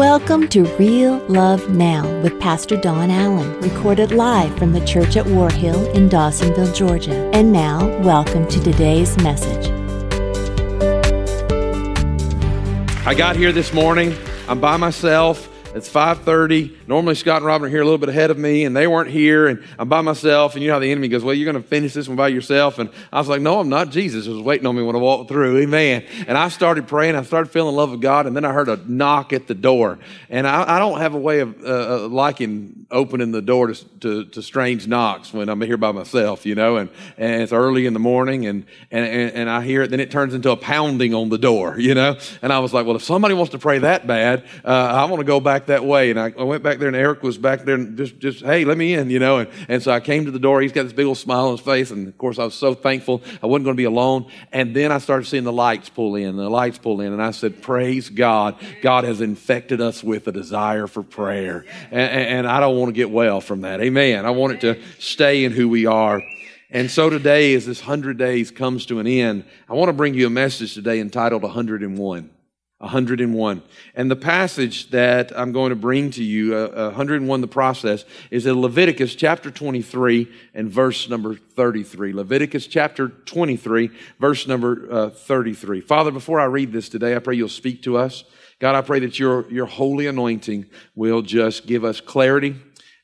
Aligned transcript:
Welcome 0.00 0.48
to 0.48 0.64
Real 0.78 1.18
Love 1.28 1.68
Now 1.68 2.08
with 2.22 2.40
Pastor 2.40 2.74
Don 2.74 3.10
Allen, 3.10 3.60
recorded 3.60 4.12
live 4.12 4.56
from 4.58 4.72
the 4.72 4.82
church 4.86 5.18
at 5.18 5.26
War 5.26 5.50
Hill 5.50 5.90
in 5.90 6.08
Dawsonville, 6.08 6.74
Georgia. 6.74 7.30
And 7.34 7.52
now, 7.52 7.86
welcome 7.98 8.48
to 8.48 8.60
today's 8.62 9.14
message. 9.18 9.68
I 13.04 13.12
got 13.14 13.36
here 13.36 13.52
this 13.52 13.74
morning. 13.74 14.16
I'm 14.48 14.58
by 14.58 14.78
myself. 14.78 15.49
It's 15.72 15.88
5:30. 15.88 16.88
Normally 16.88 17.14
Scott 17.14 17.36
and 17.36 17.46
Robin 17.46 17.68
are 17.68 17.70
here 17.70 17.80
a 17.80 17.84
little 17.84 17.98
bit 17.98 18.08
ahead 18.08 18.32
of 18.32 18.38
me, 18.38 18.64
and 18.64 18.76
they 18.76 18.88
weren't 18.88 19.08
here, 19.08 19.46
and 19.46 19.62
I'm 19.78 19.88
by 19.88 20.00
myself. 20.00 20.54
And 20.54 20.64
you 20.64 20.68
know 20.68 20.74
how 20.74 20.80
the 20.80 20.90
enemy 20.90 21.06
goes, 21.06 21.22
"Well, 21.22 21.32
you're 21.32 21.50
going 21.50 21.62
to 21.62 21.68
finish 21.68 21.94
this 21.94 22.08
one 22.08 22.16
by 22.16 22.26
yourself." 22.26 22.80
And 22.80 22.90
I 23.12 23.20
was 23.20 23.28
like, 23.28 23.40
"No, 23.40 23.60
I'm 23.60 23.68
not. 23.68 23.90
Jesus 23.90 24.26
was 24.26 24.40
waiting 24.40 24.66
on 24.66 24.74
me 24.74 24.82
when 24.82 24.96
I 24.96 24.98
walked 24.98 25.28
through." 25.28 25.58
Amen. 25.58 26.02
And 26.26 26.36
I 26.36 26.48
started 26.48 26.88
praying. 26.88 27.14
I 27.14 27.22
started 27.22 27.52
feeling 27.52 27.72
the 27.72 27.78
love 27.78 27.92
of 27.92 28.00
God, 28.00 28.26
and 28.26 28.34
then 28.34 28.44
I 28.44 28.52
heard 28.52 28.68
a 28.68 28.80
knock 28.84 29.32
at 29.32 29.46
the 29.46 29.54
door. 29.54 30.00
And 30.28 30.44
I, 30.44 30.76
I 30.76 30.78
don't 30.80 30.98
have 30.98 31.14
a 31.14 31.18
way 31.18 31.38
of 31.38 31.62
uh, 31.64 31.68
uh 32.04 32.08
liking 32.08 32.86
opening 32.90 33.30
the 33.30 33.42
door 33.42 33.68
to, 33.68 33.84
to, 34.00 34.24
to, 34.24 34.42
strange 34.42 34.88
knocks 34.88 35.32
when 35.32 35.48
I'm 35.48 35.60
here 35.60 35.76
by 35.76 35.92
myself, 35.92 36.44
you 36.44 36.56
know. 36.56 36.78
And, 36.78 36.90
and 37.16 37.42
it's 37.42 37.52
early 37.52 37.86
in 37.86 37.92
the 37.92 38.00
morning, 38.00 38.46
and, 38.46 38.64
and 38.90 39.06
and 39.06 39.48
I 39.48 39.62
hear 39.62 39.82
it. 39.82 39.92
Then 39.92 40.00
it 40.00 40.10
turns 40.10 40.34
into 40.34 40.50
a 40.50 40.56
pounding 40.56 41.14
on 41.14 41.28
the 41.28 41.38
door, 41.38 41.78
you 41.78 41.94
know. 41.94 42.16
And 42.42 42.52
I 42.52 42.58
was 42.58 42.74
like, 42.74 42.86
"Well, 42.86 42.96
if 42.96 43.04
somebody 43.04 43.34
wants 43.34 43.52
to 43.52 43.58
pray 43.58 43.78
that 43.78 44.08
bad, 44.08 44.42
uh, 44.64 44.68
I 44.68 45.04
want 45.04 45.20
to 45.20 45.24
go 45.24 45.38
back." 45.38 45.59
Back 45.60 45.66
that 45.66 45.84
way. 45.84 46.10
And 46.10 46.18
I, 46.18 46.32
I, 46.38 46.42
went 46.42 46.62
back 46.62 46.78
there, 46.78 46.88
and 46.88 46.96
Eric 46.96 47.22
was 47.22 47.38
back 47.38 47.64
there, 47.64 47.74
and 47.74 47.96
just, 47.96 48.18
just, 48.18 48.44
hey, 48.44 48.64
let 48.64 48.78
me 48.78 48.94
in, 48.94 49.10
you 49.10 49.18
know. 49.18 49.38
And, 49.38 49.50
and 49.68 49.82
so 49.82 49.92
I 49.92 50.00
came 50.00 50.24
to 50.24 50.30
the 50.30 50.38
door. 50.38 50.60
He's 50.60 50.72
got 50.72 50.84
this 50.84 50.92
big 50.92 51.06
old 51.06 51.18
smile 51.18 51.46
on 51.46 51.52
his 51.52 51.60
face, 51.60 51.90
and 51.90 52.08
of 52.08 52.16
course, 52.18 52.38
I 52.38 52.44
was 52.44 52.54
so 52.54 52.74
thankful 52.74 53.22
I 53.42 53.46
wasn't 53.46 53.64
going 53.64 53.76
to 53.76 53.80
be 53.80 53.84
alone. 53.84 54.30
And 54.52 54.74
then 54.74 54.92
I 54.92 54.98
started 54.98 55.26
seeing 55.26 55.44
the 55.44 55.52
lights 55.52 55.88
pull 55.88 56.16
in, 56.16 56.36
the 56.36 56.48
lights 56.48 56.78
pull 56.78 57.00
in, 57.00 57.12
and 57.12 57.22
I 57.22 57.30
said, 57.30 57.62
"Praise 57.62 58.08
God! 58.08 58.56
God 58.82 59.04
has 59.04 59.20
infected 59.20 59.80
us 59.80 60.02
with 60.02 60.26
a 60.28 60.32
desire 60.32 60.86
for 60.86 61.02
prayer, 61.02 61.64
and, 61.90 62.10
and 62.10 62.46
I 62.46 62.60
don't 62.60 62.76
want 62.76 62.88
to 62.88 62.94
get 62.94 63.10
well 63.10 63.40
from 63.40 63.62
that. 63.62 63.80
Amen. 63.80 64.24
I 64.24 64.30
want 64.30 64.54
it 64.54 64.60
to 64.62 64.80
stay 64.98 65.44
in 65.44 65.52
who 65.52 65.68
we 65.68 65.86
are." 65.86 66.22
And 66.72 66.88
so 66.88 67.10
today, 67.10 67.54
as 67.54 67.66
this 67.66 67.80
100 67.80 68.16
days 68.16 68.52
comes 68.52 68.86
to 68.86 69.00
an 69.00 69.06
end, 69.08 69.44
I 69.68 69.74
want 69.74 69.88
to 69.88 69.92
bring 69.92 70.14
you 70.14 70.28
a 70.28 70.30
message 70.30 70.74
today 70.74 71.00
entitled 71.00 71.42
101. 71.42 72.30
101. 72.80 73.62
And 73.94 74.10
the 74.10 74.16
passage 74.16 74.90
that 74.90 75.38
I'm 75.38 75.52
going 75.52 75.68
to 75.68 75.76
bring 75.76 76.10
to 76.12 76.24
you, 76.24 76.56
uh, 76.56 76.86
101, 76.86 77.40
the 77.42 77.46
process, 77.46 78.06
is 78.30 78.46
in 78.46 78.58
Leviticus 78.58 79.14
chapter 79.14 79.50
23 79.50 80.26
and 80.54 80.70
verse 80.70 81.08
number 81.08 81.34
33. 81.34 82.14
Leviticus 82.14 82.66
chapter 82.66 83.08
23, 83.08 83.90
verse 84.18 84.46
number 84.46 84.88
uh, 84.90 85.10
33. 85.10 85.82
Father, 85.82 86.10
before 86.10 86.40
I 86.40 86.44
read 86.44 86.72
this 86.72 86.88
today, 86.88 87.14
I 87.14 87.18
pray 87.18 87.36
you'll 87.36 87.50
speak 87.50 87.82
to 87.82 87.98
us. 87.98 88.24
God, 88.60 88.74
I 88.74 88.80
pray 88.80 89.00
that 89.00 89.18
your, 89.18 89.50
your 89.50 89.66
holy 89.66 90.06
anointing 90.06 90.64
will 90.94 91.20
just 91.20 91.66
give 91.66 91.84
us 91.84 92.00
clarity 92.00 92.56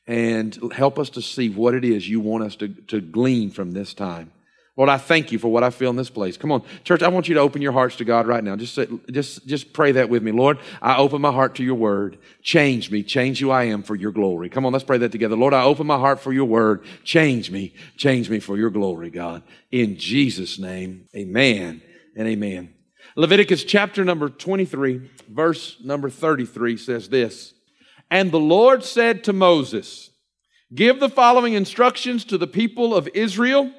and 0.07 0.73
help 0.73 0.97
us 0.97 1.11
to 1.11 1.21
see 1.21 1.49
what 1.49 1.75
it 1.75 1.85
is 1.85 2.09
you 2.09 2.19
want 2.19 2.43
us 2.43 2.55
to, 2.55 2.67
to 2.67 2.99
glean 2.99 3.51
from 3.51 3.71
this 3.73 3.93
time. 3.93 4.31
Lord, 4.77 4.91
I 4.91 4.97
thank 4.97 5.31
you 5.31 5.39
for 5.39 5.47
what 5.51 5.63
I 5.63 5.71
feel 5.71 5.89
in 5.89 5.95
this 5.95 6.11
place. 6.11 6.37
Come 6.37 6.51
on, 6.51 6.61
church, 6.83 7.01
I 7.01 7.07
want 7.07 7.27
you 7.27 7.33
to 7.33 7.41
open 7.41 7.63
your 7.63 7.71
hearts 7.71 7.95
to 7.95 8.05
God 8.05 8.27
right 8.27 8.43
now. 8.43 8.55
Just, 8.55 8.75
say, 8.75 8.87
just, 9.11 9.45
just 9.47 9.73
pray 9.73 9.91
that 9.93 10.07
with 10.07 10.21
me. 10.21 10.31
Lord, 10.31 10.59
I 10.83 10.97
open 10.97 11.19
my 11.19 11.31
heart 11.31 11.55
to 11.55 11.63
your 11.63 11.75
word. 11.75 12.19
Change 12.43 12.91
me. 12.91 13.01
Change 13.01 13.39
who 13.39 13.49
I 13.49 13.63
am 13.63 13.81
for 13.81 13.95
your 13.95 14.11
glory. 14.11 14.49
Come 14.49 14.67
on, 14.67 14.73
let's 14.73 14.85
pray 14.85 14.99
that 14.99 15.11
together. 15.11 15.35
Lord, 15.35 15.55
I 15.55 15.63
open 15.63 15.87
my 15.87 15.97
heart 15.97 16.19
for 16.19 16.31
your 16.31 16.45
word. 16.45 16.85
Change 17.03 17.49
me. 17.49 17.73
Change 17.97 18.29
me 18.29 18.39
for 18.39 18.55
your 18.55 18.69
glory, 18.69 19.09
God. 19.09 19.41
In 19.71 19.97
Jesus' 19.97 20.59
name, 20.59 21.07
amen 21.15 21.81
and 22.15 22.27
amen. 22.27 22.75
Leviticus 23.15 23.63
chapter 23.63 24.05
number 24.05 24.29
23, 24.29 25.09
verse 25.27 25.77
number 25.83 26.11
33 26.11 26.77
says 26.77 27.09
this. 27.09 27.55
And 28.11 28.31
the 28.31 28.39
Lord 28.39 28.83
said 28.83 29.23
to 29.23 29.33
Moses, 29.33 30.11
Give 30.73 30.99
the 30.99 31.09
following 31.09 31.53
instructions 31.53 32.23
to 32.25 32.37
the 32.37 32.45
people 32.45 32.93
of 32.93 33.09
Israel 33.15 33.71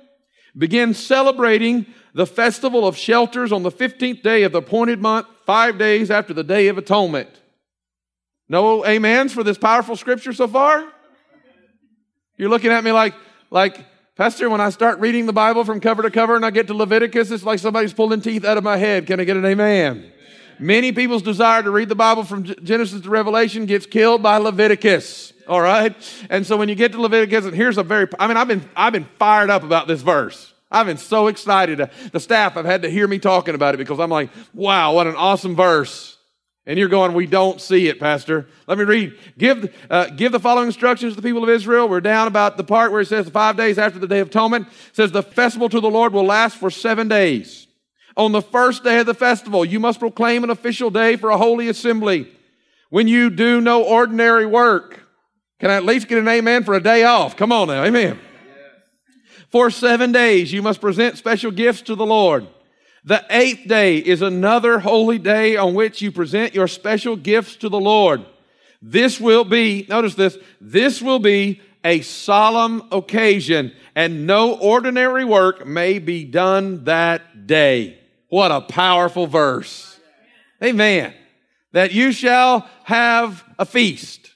begin 0.56 0.94
celebrating 0.94 1.86
the 2.14 2.26
festival 2.26 2.86
of 2.86 2.96
shelters 2.96 3.52
on 3.52 3.62
the 3.62 3.70
15th 3.70 4.22
day 4.22 4.42
of 4.42 4.52
the 4.52 4.58
appointed 4.58 5.00
month, 5.00 5.26
five 5.44 5.78
days 5.78 6.10
after 6.10 6.34
the 6.34 6.44
Day 6.44 6.68
of 6.68 6.78
Atonement. 6.78 7.28
No 8.48 8.84
amens 8.84 9.32
for 9.32 9.44
this 9.44 9.58
powerful 9.58 9.96
scripture 9.96 10.32
so 10.32 10.48
far? 10.48 10.90
You're 12.36 12.48
looking 12.48 12.70
at 12.70 12.82
me 12.82 12.92
like, 12.92 13.14
like, 13.50 13.84
Pastor, 14.16 14.50
when 14.50 14.60
I 14.60 14.70
start 14.70 14.98
reading 14.98 15.26
the 15.26 15.32
Bible 15.32 15.64
from 15.64 15.80
cover 15.80 16.02
to 16.02 16.10
cover 16.10 16.34
and 16.34 16.44
I 16.44 16.50
get 16.50 16.66
to 16.68 16.74
Leviticus, 16.74 17.30
it's 17.30 17.44
like 17.44 17.60
somebody's 17.60 17.92
pulling 17.92 18.20
teeth 18.20 18.44
out 18.44 18.56
of 18.56 18.64
my 18.64 18.76
head. 18.76 19.06
Can 19.06 19.20
I 19.20 19.24
get 19.24 19.36
an 19.36 19.44
amen? 19.44 20.12
Many 20.58 20.92
people's 20.92 21.22
desire 21.22 21.62
to 21.62 21.70
read 21.70 21.88
the 21.88 21.94
Bible 21.94 22.24
from 22.24 22.44
Genesis 22.44 23.00
to 23.00 23.10
Revelation 23.10 23.66
gets 23.66 23.86
killed 23.86 24.22
by 24.22 24.38
Leviticus. 24.38 25.32
All 25.46 25.60
right. 25.60 25.94
And 26.28 26.46
so 26.46 26.56
when 26.56 26.68
you 26.68 26.74
get 26.74 26.92
to 26.92 27.00
Leviticus, 27.00 27.44
and 27.44 27.54
here's 27.54 27.78
a 27.78 27.82
very, 27.82 28.06
I 28.18 28.26
mean, 28.26 28.36
I've 28.36 28.48
been, 28.48 28.68
I've 28.76 28.92
been 28.92 29.08
fired 29.18 29.50
up 29.50 29.62
about 29.62 29.86
this 29.86 30.02
verse. 30.02 30.52
I've 30.70 30.86
been 30.86 30.98
so 30.98 31.28
excited. 31.28 31.90
The 32.12 32.20
staff 32.20 32.54
have 32.54 32.66
had 32.66 32.82
to 32.82 32.90
hear 32.90 33.08
me 33.08 33.18
talking 33.18 33.54
about 33.54 33.74
it 33.74 33.78
because 33.78 33.98
I'm 33.98 34.10
like, 34.10 34.30
wow, 34.52 34.92
what 34.94 35.06
an 35.06 35.16
awesome 35.16 35.56
verse. 35.56 36.18
And 36.66 36.78
you're 36.78 36.90
going, 36.90 37.14
we 37.14 37.24
don't 37.24 37.62
see 37.62 37.88
it, 37.88 37.98
Pastor. 37.98 38.46
Let 38.66 38.76
me 38.76 38.84
read. 38.84 39.18
Give, 39.38 39.74
uh, 39.88 40.08
give 40.10 40.32
the 40.32 40.40
following 40.40 40.66
instructions 40.66 41.14
to 41.14 41.20
the 41.22 41.26
people 41.26 41.42
of 41.42 41.48
Israel. 41.48 41.88
We're 41.88 42.02
down 42.02 42.26
about 42.26 42.58
the 42.58 42.64
part 42.64 42.92
where 42.92 43.00
it 43.00 43.08
says 43.08 43.24
the 43.24 43.30
five 43.30 43.56
days 43.56 43.78
after 43.78 43.98
the 43.98 44.06
day 44.06 44.18
of 44.18 44.28
atonement. 44.28 44.68
Says 44.92 45.10
the 45.10 45.22
festival 45.22 45.70
to 45.70 45.80
the 45.80 45.88
Lord 45.88 46.12
will 46.12 46.26
last 46.26 46.58
for 46.58 46.68
seven 46.68 47.08
days. 47.08 47.67
On 48.18 48.32
the 48.32 48.42
first 48.42 48.82
day 48.82 48.98
of 48.98 49.06
the 49.06 49.14
festival, 49.14 49.64
you 49.64 49.78
must 49.78 50.00
proclaim 50.00 50.42
an 50.42 50.50
official 50.50 50.90
day 50.90 51.14
for 51.14 51.30
a 51.30 51.38
holy 51.38 51.68
assembly 51.68 52.28
when 52.90 53.06
you 53.06 53.30
do 53.30 53.60
no 53.60 53.84
ordinary 53.84 54.44
work. 54.44 55.04
Can 55.60 55.70
I 55.70 55.76
at 55.76 55.84
least 55.84 56.08
get 56.08 56.18
an 56.18 56.26
amen 56.26 56.64
for 56.64 56.74
a 56.74 56.82
day 56.82 57.04
off? 57.04 57.36
Come 57.36 57.52
on 57.52 57.68
now, 57.68 57.84
amen. 57.84 58.18
For 59.50 59.70
seven 59.70 60.10
days 60.10 60.52
you 60.52 60.62
must 60.62 60.80
present 60.80 61.16
special 61.16 61.52
gifts 61.52 61.82
to 61.82 61.94
the 61.94 62.04
Lord. 62.04 62.48
The 63.04 63.24
eighth 63.30 63.68
day 63.68 63.98
is 63.98 64.20
another 64.20 64.80
holy 64.80 65.18
day 65.18 65.56
on 65.56 65.74
which 65.74 66.02
you 66.02 66.10
present 66.10 66.56
your 66.56 66.66
special 66.66 67.14
gifts 67.14 67.54
to 67.56 67.68
the 67.68 67.80
Lord. 67.80 68.26
This 68.82 69.20
will 69.20 69.44
be, 69.44 69.86
notice 69.88 70.16
this, 70.16 70.36
this 70.60 71.00
will 71.00 71.20
be 71.20 71.62
a 71.84 72.00
solemn 72.00 72.82
occasion 72.90 73.72
and 73.94 74.26
no 74.26 74.58
ordinary 74.58 75.24
work 75.24 75.64
may 75.64 76.00
be 76.00 76.24
done 76.24 76.84
that 76.84 77.46
day. 77.46 77.97
What 78.28 78.50
a 78.50 78.60
powerful 78.60 79.26
verse. 79.26 79.98
Amen. 80.62 81.14
That 81.72 81.92
you 81.92 82.12
shall 82.12 82.68
have 82.84 83.44
a 83.58 83.64
feast 83.64 84.30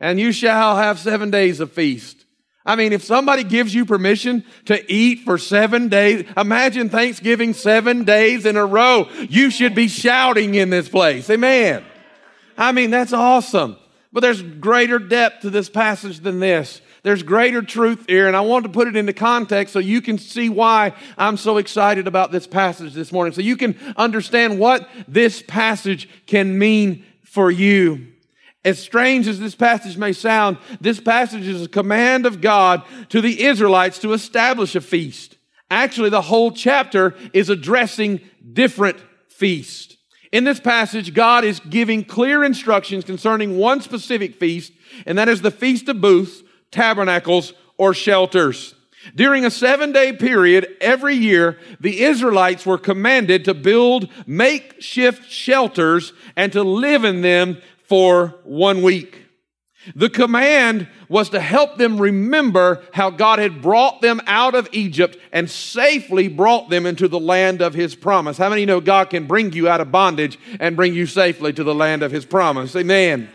and 0.00 0.20
you 0.20 0.32
shall 0.32 0.76
have 0.76 0.98
seven 0.98 1.30
days 1.30 1.60
of 1.60 1.72
feast. 1.72 2.24
I 2.64 2.74
mean, 2.74 2.92
if 2.92 3.04
somebody 3.04 3.44
gives 3.44 3.74
you 3.74 3.86
permission 3.86 4.44
to 4.64 4.92
eat 4.92 5.20
for 5.20 5.38
seven 5.38 5.88
days, 5.88 6.26
imagine 6.36 6.88
Thanksgiving 6.88 7.54
seven 7.54 8.02
days 8.02 8.44
in 8.44 8.56
a 8.56 8.66
row. 8.66 9.08
You 9.28 9.50
should 9.50 9.74
be 9.74 9.86
shouting 9.86 10.56
in 10.56 10.70
this 10.70 10.88
place. 10.88 11.30
Amen. 11.30 11.84
I 12.58 12.72
mean, 12.72 12.90
that's 12.90 13.12
awesome. 13.12 13.76
But 14.12 14.20
there's 14.20 14.42
greater 14.42 14.98
depth 14.98 15.42
to 15.42 15.50
this 15.50 15.68
passage 15.68 16.20
than 16.20 16.40
this. 16.40 16.80
There's 17.06 17.22
greater 17.22 17.62
truth 17.62 18.06
here, 18.08 18.26
and 18.26 18.36
I 18.36 18.40
want 18.40 18.64
to 18.64 18.68
put 18.68 18.88
it 18.88 18.96
into 18.96 19.12
context 19.12 19.72
so 19.72 19.78
you 19.78 20.02
can 20.02 20.18
see 20.18 20.48
why 20.48 20.92
I'm 21.16 21.36
so 21.36 21.58
excited 21.58 22.08
about 22.08 22.32
this 22.32 22.48
passage 22.48 22.94
this 22.94 23.12
morning, 23.12 23.32
so 23.32 23.42
you 23.42 23.56
can 23.56 23.78
understand 23.96 24.58
what 24.58 24.88
this 25.06 25.40
passage 25.40 26.08
can 26.26 26.58
mean 26.58 27.04
for 27.22 27.48
you. 27.48 28.08
As 28.64 28.80
strange 28.80 29.28
as 29.28 29.38
this 29.38 29.54
passage 29.54 29.96
may 29.96 30.12
sound, 30.12 30.58
this 30.80 30.98
passage 30.98 31.46
is 31.46 31.62
a 31.66 31.68
command 31.68 32.26
of 32.26 32.40
God 32.40 32.82
to 33.10 33.20
the 33.20 33.44
Israelites 33.44 34.00
to 34.00 34.12
establish 34.12 34.74
a 34.74 34.80
feast. 34.80 35.36
Actually, 35.70 36.10
the 36.10 36.22
whole 36.22 36.50
chapter 36.50 37.14
is 37.32 37.48
addressing 37.48 38.20
different 38.52 38.98
feasts. 39.28 39.96
In 40.32 40.42
this 40.42 40.58
passage, 40.58 41.14
God 41.14 41.44
is 41.44 41.60
giving 41.60 42.04
clear 42.04 42.42
instructions 42.42 43.04
concerning 43.04 43.58
one 43.58 43.80
specific 43.80 44.34
feast, 44.34 44.72
and 45.06 45.16
that 45.16 45.28
is 45.28 45.42
the 45.42 45.52
Feast 45.52 45.88
of 45.88 46.00
Booths, 46.00 46.42
Tabernacles, 46.76 47.54
or 47.78 47.94
Shelters. 47.94 48.74
During 49.14 49.44
a 49.44 49.50
seven 49.50 49.92
day 49.92 50.12
period 50.12 50.76
every 50.80 51.14
year, 51.14 51.58
the 51.80 52.02
Israelites 52.02 52.66
were 52.66 52.78
commanded 52.78 53.44
to 53.46 53.54
build 53.54 54.08
makeshift 54.26 55.30
shelters 55.30 56.12
and 56.36 56.52
to 56.52 56.62
live 56.62 57.04
in 57.04 57.22
them 57.22 57.58
for 57.84 58.34
one 58.44 58.82
week. 58.82 59.22
The 59.94 60.10
command 60.10 60.88
was 61.08 61.30
to 61.30 61.40
help 61.40 61.78
them 61.78 62.00
remember 62.00 62.82
how 62.92 63.10
God 63.10 63.38
had 63.38 63.62
brought 63.62 64.02
them 64.02 64.20
out 64.26 64.56
of 64.56 64.68
Egypt 64.72 65.16
and 65.32 65.48
safely 65.48 66.26
brought 66.26 66.68
them 66.68 66.84
into 66.84 67.06
the 67.06 67.20
land 67.20 67.62
of 67.62 67.72
His 67.72 67.94
promise. 67.94 68.36
How 68.36 68.50
many 68.50 68.66
know 68.66 68.80
God 68.80 69.10
can 69.10 69.26
bring 69.26 69.52
you 69.52 69.68
out 69.68 69.80
of 69.80 69.92
bondage 69.92 70.38
and 70.58 70.74
bring 70.74 70.92
you 70.92 71.06
safely 71.06 71.52
to 71.52 71.62
the 71.62 71.74
land 71.74 72.02
of 72.02 72.10
His 72.10 72.26
promise? 72.26 72.74
Amen. 72.74 73.30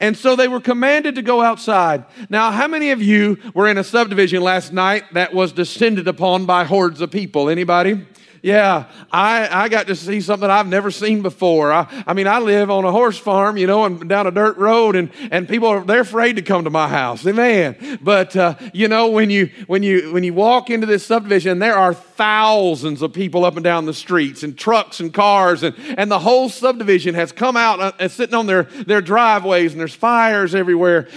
And 0.00 0.16
so 0.16 0.36
they 0.36 0.48
were 0.48 0.60
commanded 0.60 1.14
to 1.14 1.22
go 1.22 1.42
outside. 1.42 2.04
Now, 2.28 2.50
how 2.50 2.68
many 2.68 2.90
of 2.90 3.02
you 3.02 3.38
were 3.54 3.68
in 3.68 3.78
a 3.78 3.84
subdivision 3.84 4.42
last 4.42 4.72
night 4.72 5.04
that 5.14 5.32
was 5.32 5.52
descended 5.52 6.06
upon 6.06 6.46
by 6.46 6.64
hordes 6.64 7.00
of 7.00 7.10
people? 7.10 7.48
Anybody? 7.48 8.06
Yeah, 8.46 8.84
I, 9.10 9.64
I 9.64 9.68
got 9.68 9.88
to 9.88 9.96
see 9.96 10.20
something 10.20 10.48
I've 10.48 10.68
never 10.68 10.92
seen 10.92 11.20
before. 11.20 11.72
I, 11.72 12.04
I 12.06 12.14
mean, 12.14 12.28
I 12.28 12.38
live 12.38 12.70
on 12.70 12.84
a 12.84 12.92
horse 12.92 13.18
farm, 13.18 13.56
you 13.56 13.66
know, 13.66 13.84
and 13.84 14.08
down 14.08 14.28
a 14.28 14.30
dirt 14.30 14.56
road, 14.56 14.94
and, 14.94 15.10
and 15.32 15.48
people 15.48 15.66
are 15.66 15.84
they're 15.84 16.02
afraid 16.02 16.36
to 16.36 16.42
come 16.42 16.62
to 16.62 16.70
my 16.70 16.86
house. 16.86 17.26
Amen. 17.26 17.98
But 18.00 18.36
uh, 18.36 18.54
you 18.72 18.86
know, 18.86 19.08
when 19.08 19.30
you 19.30 19.50
when 19.66 19.82
you 19.82 20.12
when 20.12 20.22
you 20.22 20.32
walk 20.32 20.70
into 20.70 20.86
this 20.86 21.04
subdivision, 21.04 21.58
there 21.58 21.76
are 21.76 21.92
thousands 21.92 23.02
of 23.02 23.12
people 23.12 23.44
up 23.44 23.56
and 23.56 23.64
down 23.64 23.84
the 23.84 23.92
streets, 23.92 24.44
and 24.44 24.56
trucks 24.56 25.00
and 25.00 25.12
cars, 25.12 25.64
and, 25.64 25.74
and 25.98 26.08
the 26.08 26.20
whole 26.20 26.48
subdivision 26.48 27.16
has 27.16 27.32
come 27.32 27.56
out 27.56 27.80
uh, 27.80 27.92
and 27.98 28.12
sitting 28.12 28.34
on 28.36 28.46
their, 28.46 28.62
their 28.62 29.00
driveways, 29.00 29.72
and 29.72 29.80
there's 29.80 29.94
fires 29.94 30.54
everywhere. 30.54 31.08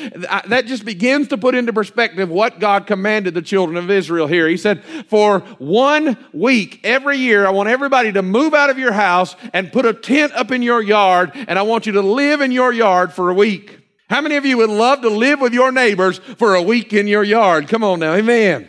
That 0.48 0.66
just 0.66 0.84
begins 0.84 1.28
to 1.28 1.38
put 1.38 1.54
into 1.54 1.74
perspective 1.74 2.30
what 2.30 2.60
God 2.60 2.88
commanded 2.88 3.36
the 3.36 3.44
children 3.44 3.78
of 3.78 3.92
Israel 3.92 4.26
here. 4.26 4.48
He 4.48 4.58
said, 4.58 4.84
For 5.08 5.40
one 5.60 6.18
week, 6.34 6.82
every 6.84 7.19
year, 7.20 7.46
I 7.46 7.52
want 7.52 7.70
everybody 7.70 8.12
to 8.14 8.22
move 8.22 8.54
out 8.54 8.70
of 8.70 8.80
your 8.80 8.92
house 8.92 9.36
and 9.54 9.72
put 9.72 9.86
a 9.86 9.94
tent 9.94 10.34
up 10.34 10.52
in 10.52 10.62
your 10.62 10.82
yard, 10.82 11.32
and 11.34 11.60
I 11.60 11.62
want 11.62 11.86
you 11.86 11.94
to 11.94 12.02
live 12.02 12.42
in 12.42 12.52
your 12.52 12.74
yard 12.74 13.14
for 13.14 13.30
a 13.30 13.34
week. 13.34 13.80
How 14.10 14.22
many 14.22 14.36
of 14.36 14.46
you 14.46 14.58
would 14.58 14.70
love 14.70 15.02
to 15.02 15.10
live 15.10 15.40
with 15.40 15.54
your 15.54 15.72
neighbors 15.72 16.18
for 16.18 16.56
a 16.56 16.62
week 16.62 16.94
in 16.94 17.08
your 17.08 17.24
yard? 17.24 17.68
Come 17.68 17.84
on 17.84 18.00
now, 18.00 18.14
amen. 18.14 18.68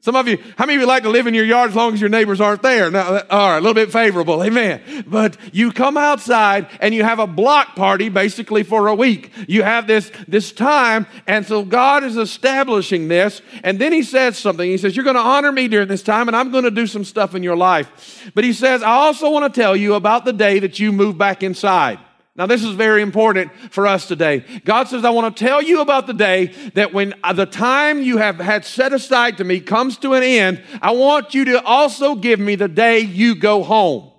Some 0.00 0.14
of 0.14 0.28
you, 0.28 0.38
how 0.56 0.64
many 0.64 0.76
of 0.76 0.82
you 0.82 0.86
like 0.86 1.02
to 1.02 1.08
live 1.08 1.26
in 1.26 1.34
your 1.34 1.44
yard 1.44 1.70
as 1.70 1.76
long 1.76 1.92
as 1.92 2.00
your 2.00 2.08
neighbors 2.08 2.40
aren't 2.40 2.62
there? 2.62 2.88
Now, 2.88 3.20
all 3.30 3.50
right, 3.50 3.56
a 3.56 3.60
little 3.60 3.74
bit 3.74 3.90
favorable, 3.90 4.44
amen. 4.44 5.04
But 5.08 5.36
you 5.52 5.72
come 5.72 5.96
outside 5.96 6.68
and 6.80 6.94
you 6.94 7.02
have 7.02 7.18
a 7.18 7.26
block 7.26 7.74
party 7.74 8.08
basically 8.08 8.62
for 8.62 8.86
a 8.86 8.94
week. 8.94 9.32
You 9.48 9.64
have 9.64 9.88
this, 9.88 10.12
this 10.28 10.52
time, 10.52 11.08
and 11.26 11.44
so 11.44 11.64
God 11.64 12.04
is 12.04 12.16
establishing 12.16 13.08
this. 13.08 13.42
And 13.64 13.80
then 13.80 13.92
He 13.92 14.04
says 14.04 14.38
something. 14.38 14.70
He 14.70 14.78
says, 14.78 14.94
You're 14.94 15.04
going 15.04 15.16
to 15.16 15.20
honor 15.20 15.50
me 15.50 15.66
during 15.66 15.88
this 15.88 16.04
time, 16.04 16.28
and 16.28 16.36
I'm 16.36 16.52
going 16.52 16.64
to 16.64 16.70
do 16.70 16.86
some 16.86 17.04
stuff 17.04 17.34
in 17.34 17.42
your 17.42 17.56
life. 17.56 18.30
But 18.36 18.44
He 18.44 18.52
says, 18.52 18.84
I 18.84 18.92
also 18.92 19.30
want 19.30 19.52
to 19.52 19.60
tell 19.60 19.74
you 19.74 19.94
about 19.94 20.24
the 20.24 20.32
day 20.32 20.60
that 20.60 20.78
you 20.78 20.92
move 20.92 21.18
back 21.18 21.42
inside. 21.42 21.98
Now, 22.38 22.46
this 22.46 22.62
is 22.62 22.76
very 22.76 23.02
important 23.02 23.50
for 23.72 23.84
us 23.84 24.06
today. 24.06 24.44
God 24.64 24.86
says, 24.86 25.04
I 25.04 25.10
want 25.10 25.36
to 25.36 25.44
tell 25.44 25.60
you 25.60 25.80
about 25.80 26.06
the 26.06 26.14
day 26.14 26.46
that 26.74 26.94
when 26.94 27.12
uh, 27.24 27.32
the 27.32 27.46
time 27.46 28.00
you 28.00 28.18
have 28.18 28.38
had 28.38 28.64
set 28.64 28.92
aside 28.92 29.38
to 29.38 29.44
me 29.44 29.58
comes 29.58 29.98
to 29.98 30.14
an 30.14 30.22
end, 30.22 30.62
I 30.80 30.92
want 30.92 31.34
you 31.34 31.44
to 31.46 31.60
also 31.64 32.14
give 32.14 32.38
me 32.38 32.54
the 32.54 32.68
day 32.68 33.00
you 33.00 33.34
go 33.34 33.64
home. 33.64 34.12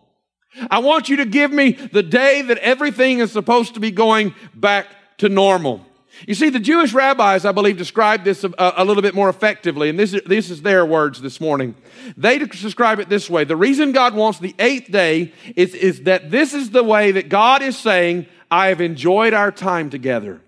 I 0.70 0.80
want 0.80 1.08
you 1.08 1.16
to 1.18 1.26
give 1.26 1.52
me 1.52 1.72
the 1.72 2.04
day 2.04 2.42
that 2.42 2.58
everything 2.58 3.20
is 3.20 3.32
supposed 3.32 3.76
to 3.76 3.80
be 3.80 3.90
going 3.92 4.36
back 4.54 4.88
to 5.20 5.30
normal. 5.30 5.86
You 6.28 6.36
see, 6.36 6.50
the 6.50 6.60
Jewish 6.60 6.94
rabbis, 6.94 7.46
I 7.46 7.52
believe, 7.52 7.78
describe 7.78 8.24
this 8.24 8.44
a, 8.44 8.52
a, 8.58 8.86
little 8.86 9.02
bit 9.02 9.16
more 9.16 9.30
effectively, 9.30 9.90
and 9.90 9.98
this 9.98 10.14
is, 10.14 10.22
this 10.26 10.50
is 10.50 10.62
their 10.62 10.86
words 10.86 11.22
this 11.22 11.40
morning. 11.40 11.76
They 12.18 12.38
describe 12.38 13.00
it 13.00 13.10
this 13.10 13.30
way 13.30 13.44
The 13.44 13.56
reason 13.56 13.92
God 13.92 14.16
wants 14.16 14.40
the 14.40 14.56
eighth 14.60 14.92
day 14.92 15.34
is, 15.56 15.74
is 15.74 16.04
that 16.04 16.32
this 16.32 16.54
is 16.54 16.72
the 16.72 16.84
way 16.84 17.12
that 17.12 17.30
God 17.30 17.62
is 17.62 17.78
saying, 17.78 18.28
I 18.52 18.68
have 18.68 18.82
enjoyed 18.82 19.34
our 19.34 19.52
time 19.52 19.90
together. 19.90 20.42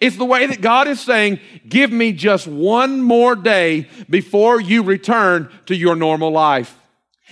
It's 0.00 0.16
the 0.16 0.24
way 0.24 0.46
that 0.46 0.60
God 0.60 0.86
is 0.86 1.00
saying, 1.00 1.40
Give 1.68 1.90
me 1.90 2.12
just 2.12 2.46
one 2.46 3.02
more 3.02 3.34
day 3.34 3.88
before 4.08 4.60
you 4.60 4.82
return 4.82 5.50
to 5.66 5.74
your 5.74 5.96
normal 5.96 6.30
life. 6.30 6.77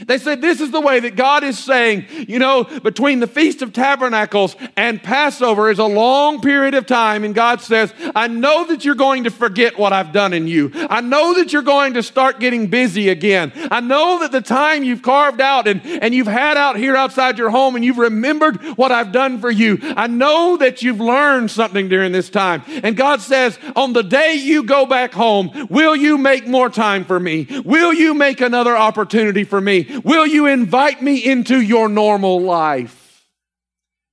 They 0.04 0.18
said 0.18 0.42
this 0.42 0.60
is 0.60 0.70
the 0.70 0.80
way 0.80 1.00
that 1.00 1.16
God 1.16 1.42
is 1.42 1.58
saying, 1.58 2.04
you 2.28 2.38
know, 2.38 2.64
between 2.64 3.20
the 3.20 3.26
Feast 3.26 3.62
of 3.62 3.72
Tabernacles 3.72 4.54
and 4.76 5.02
Passover 5.02 5.70
is 5.70 5.78
a 5.78 5.86
long 5.86 6.42
period 6.42 6.74
of 6.74 6.84
time. 6.84 7.24
And 7.24 7.34
God 7.34 7.62
says, 7.62 7.94
I 8.14 8.28
know 8.28 8.66
that 8.66 8.84
you're 8.84 8.94
going 8.94 9.24
to 9.24 9.30
forget 9.30 9.78
what 9.78 9.94
I've 9.94 10.12
done 10.12 10.34
in 10.34 10.48
you. 10.48 10.70
I 10.74 11.00
know 11.00 11.34
that 11.36 11.54
you're 11.54 11.62
going 11.62 11.94
to 11.94 12.02
start 12.02 12.40
getting 12.40 12.66
busy 12.66 13.08
again. 13.08 13.52
I 13.70 13.80
know 13.80 14.18
that 14.20 14.32
the 14.32 14.42
time 14.42 14.84
you've 14.84 15.00
carved 15.00 15.40
out 15.40 15.66
and, 15.66 15.80
and 15.86 16.14
you've 16.14 16.26
had 16.26 16.58
out 16.58 16.76
here 16.76 16.94
outside 16.94 17.38
your 17.38 17.48
home 17.48 17.74
and 17.74 17.82
you've 17.82 17.96
remembered 17.96 18.62
what 18.76 18.92
I've 18.92 19.12
done 19.12 19.40
for 19.40 19.50
you. 19.50 19.78
I 19.82 20.08
know 20.08 20.58
that 20.58 20.82
you've 20.82 21.00
learned 21.00 21.50
something 21.50 21.88
during 21.88 22.12
this 22.12 22.28
time. 22.28 22.62
And 22.82 22.98
God 22.98 23.22
says, 23.22 23.58
on 23.74 23.94
the 23.94 24.02
day 24.02 24.34
you 24.34 24.64
go 24.64 24.84
back 24.84 25.14
home, 25.14 25.68
will 25.70 25.96
you 25.96 26.18
make 26.18 26.46
more 26.46 26.68
time 26.68 27.06
for 27.06 27.18
me? 27.18 27.46
Will 27.64 27.94
you 27.94 28.12
make 28.12 28.42
another 28.42 28.76
opportunity 28.76 29.44
for 29.44 29.58
me? 29.58 29.85
Will 30.04 30.26
you 30.26 30.46
invite 30.46 31.02
me 31.02 31.24
into 31.24 31.60
your 31.60 31.88
normal 31.88 32.40
life? 32.40 33.06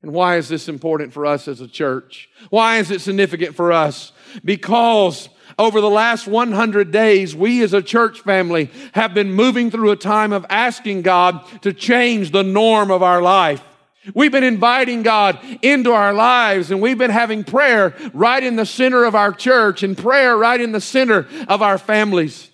And 0.02 0.12
why 0.12 0.36
is 0.36 0.50
this 0.50 0.68
important 0.68 1.14
for 1.14 1.25
us 1.25 1.48
as 1.48 1.62
a 1.62 1.68
church? 1.68 2.30
Why 2.50 2.78
is 2.78 2.92
it 2.92 3.00
significant 3.00 3.56
for 3.56 3.72
us? 3.72 4.12
Because 4.44 5.30
over 5.58 5.80
the 5.80 5.90
last 5.90 6.28
100 6.28 6.92
days, 6.92 7.36
we 7.36 7.64
as 7.64 7.74
a 7.74 7.81
church 7.81 8.20
family 8.20 8.70
have 8.94 9.14
been 9.14 9.31
moving 9.31 9.72
through 9.72 9.92
a 9.92 9.96
time 9.96 10.34
of 10.34 10.46
asking 10.50 11.04
God 11.04 11.46
to 11.62 11.72
change 11.72 12.31
the 12.31 12.44
norm 12.44 12.92
of 12.92 13.02
our 13.02 13.22
life. 13.22 13.64
We've 14.14 14.31
been 14.31 14.44
inviting 14.44 15.04
God 15.04 15.40
into 15.62 15.94
our 15.94 16.14
lives 16.14 16.72
and 16.72 16.81
we've 16.81 16.98
been 16.98 17.10
having 17.10 17.46
prayer 17.46 17.96
right 18.14 18.44
in 18.44 18.58
the 18.58 18.66
center 18.66 19.06
of 19.06 19.16
our 19.16 19.31
church 19.31 19.84
and 19.84 19.98
prayer 19.98 20.36
right 20.36 20.60
in 20.60 20.74
the 20.74 20.81
center 20.81 21.28
of 21.48 21.62
our 21.62 21.78
families. 21.78 22.50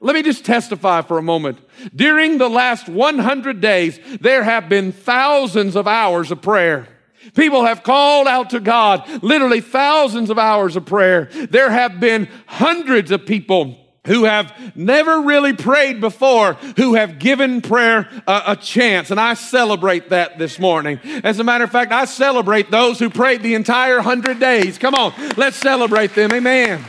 Let 0.00 0.14
me 0.14 0.22
just 0.22 0.46
testify 0.46 1.02
for 1.02 1.18
a 1.18 1.22
moment. 1.22 1.58
During 1.94 2.38
the 2.38 2.48
last 2.48 2.88
100 2.88 3.60
days, 3.60 4.00
there 4.20 4.42
have 4.42 4.68
been 4.68 4.92
thousands 4.92 5.76
of 5.76 5.86
hours 5.86 6.30
of 6.30 6.40
prayer. 6.40 6.88
People 7.34 7.66
have 7.66 7.82
called 7.82 8.26
out 8.26 8.50
to 8.50 8.60
God, 8.60 9.06
literally 9.22 9.60
thousands 9.60 10.30
of 10.30 10.38
hours 10.38 10.74
of 10.74 10.86
prayer. 10.86 11.28
There 11.50 11.70
have 11.70 12.00
been 12.00 12.28
hundreds 12.46 13.10
of 13.10 13.26
people 13.26 13.76
who 14.06 14.24
have 14.24 14.74
never 14.74 15.20
really 15.20 15.52
prayed 15.52 16.00
before, 16.00 16.54
who 16.76 16.94
have 16.94 17.18
given 17.18 17.60
prayer 17.60 18.08
a, 18.26 18.42
a, 18.48 18.56
chance. 18.56 19.10
And 19.10 19.20
I 19.20 19.34
celebrate 19.34 20.08
that 20.08 20.38
this 20.38 20.58
morning. 20.58 20.98
As 21.22 21.38
a 21.38 21.44
matter 21.44 21.64
of 21.64 21.70
fact, 21.70 21.92
I 21.92 22.06
celebrate 22.06 22.70
those 22.70 22.98
who 22.98 23.10
prayed 23.10 23.42
the 23.42 23.54
entire 23.54 24.00
hundred 24.00 24.40
days. 24.40 24.78
Come 24.78 24.94
on, 24.94 25.12
let's 25.36 25.58
celebrate 25.58 26.14
them. 26.14 26.32
Amen. 26.32 26.82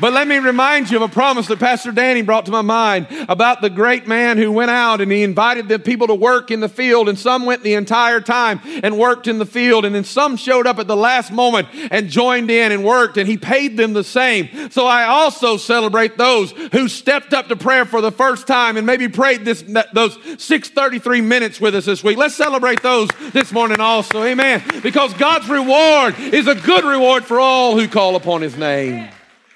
But 0.00 0.12
let 0.12 0.28
me 0.28 0.38
remind 0.38 0.90
you 0.90 0.96
of 0.96 1.02
a 1.02 1.12
promise 1.12 1.48
that 1.48 1.58
Pastor 1.58 1.90
Danny 1.90 2.22
brought 2.22 2.46
to 2.46 2.52
my 2.52 2.62
mind 2.62 3.08
about 3.28 3.60
the 3.60 3.70
great 3.70 4.06
man 4.06 4.38
who 4.38 4.52
went 4.52 4.70
out 4.70 5.00
and 5.00 5.10
he 5.10 5.24
invited 5.24 5.68
the 5.68 5.78
people 5.78 6.06
to 6.06 6.14
work 6.14 6.50
in 6.50 6.60
the 6.60 6.68
field 6.68 7.08
and 7.08 7.18
some 7.18 7.46
went 7.46 7.64
the 7.64 7.74
entire 7.74 8.20
time 8.20 8.60
and 8.82 8.96
worked 8.96 9.26
in 9.26 9.38
the 9.38 9.46
field 9.46 9.84
and 9.84 9.94
then 9.94 10.04
some 10.04 10.36
showed 10.36 10.66
up 10.66 10.78
at 10.78 10.86
the 10.86 10.96
last 10.96 11.32
moment 11.32 11.68
and 11.90 12.08
joined 12.08 12.50
in 12.50 12.70
and 12.70 12.84
worked 12.84 13.16
and 13.16 13.28
he 13.28 13.36
paid 13.36 13.76
them 13.76 13.92
the 13.92 14.04
same. 14.04 14.70
So 14.70 14.86
I 14.86 15.04
also 15.04 15.56
celebrate 15.56 16.16
those 16.16 16.52
who 16.72 16.88
stepped 16.88 17.34
up 17.34 17.48
to 17.48 17.56
prayer 17.56 17.84
for 17.84 18.00
the 18.00 18.12
first 18.12 18.46
time 18.46 18.76
and 18.76 18.86
maybe 18.86 19.08
prayed 19.08 19.44
this, 19.44 19.64
those 19.92 20.14
633 20.38 21.20
minutes 21.22 21.60
with 21.60 21.74
us 21.74 21.86
this 21.86 22.04
week. 22.04 22.16
Let's 22.16 22.36
celebrate 22.36 22.82
those 22.82 23.08
this 23.32 23.52
morning 23.52 23.80
also. 23.80 24.22
Amen. 24.22 24.62
Because 24.82 25.12
God's 25.14 25.48
reward 25.48 26.18
is 26.18 26.46
a 26.46 26.54
good 26.54 26.84
reward 26.84 27.24
for 27.24 27.40
all 27.40 27.76
who 27.76 27.88
call 27.88 28.14
upon 28.14 28.42
his 28.42 28.56
name. 28.56 29.10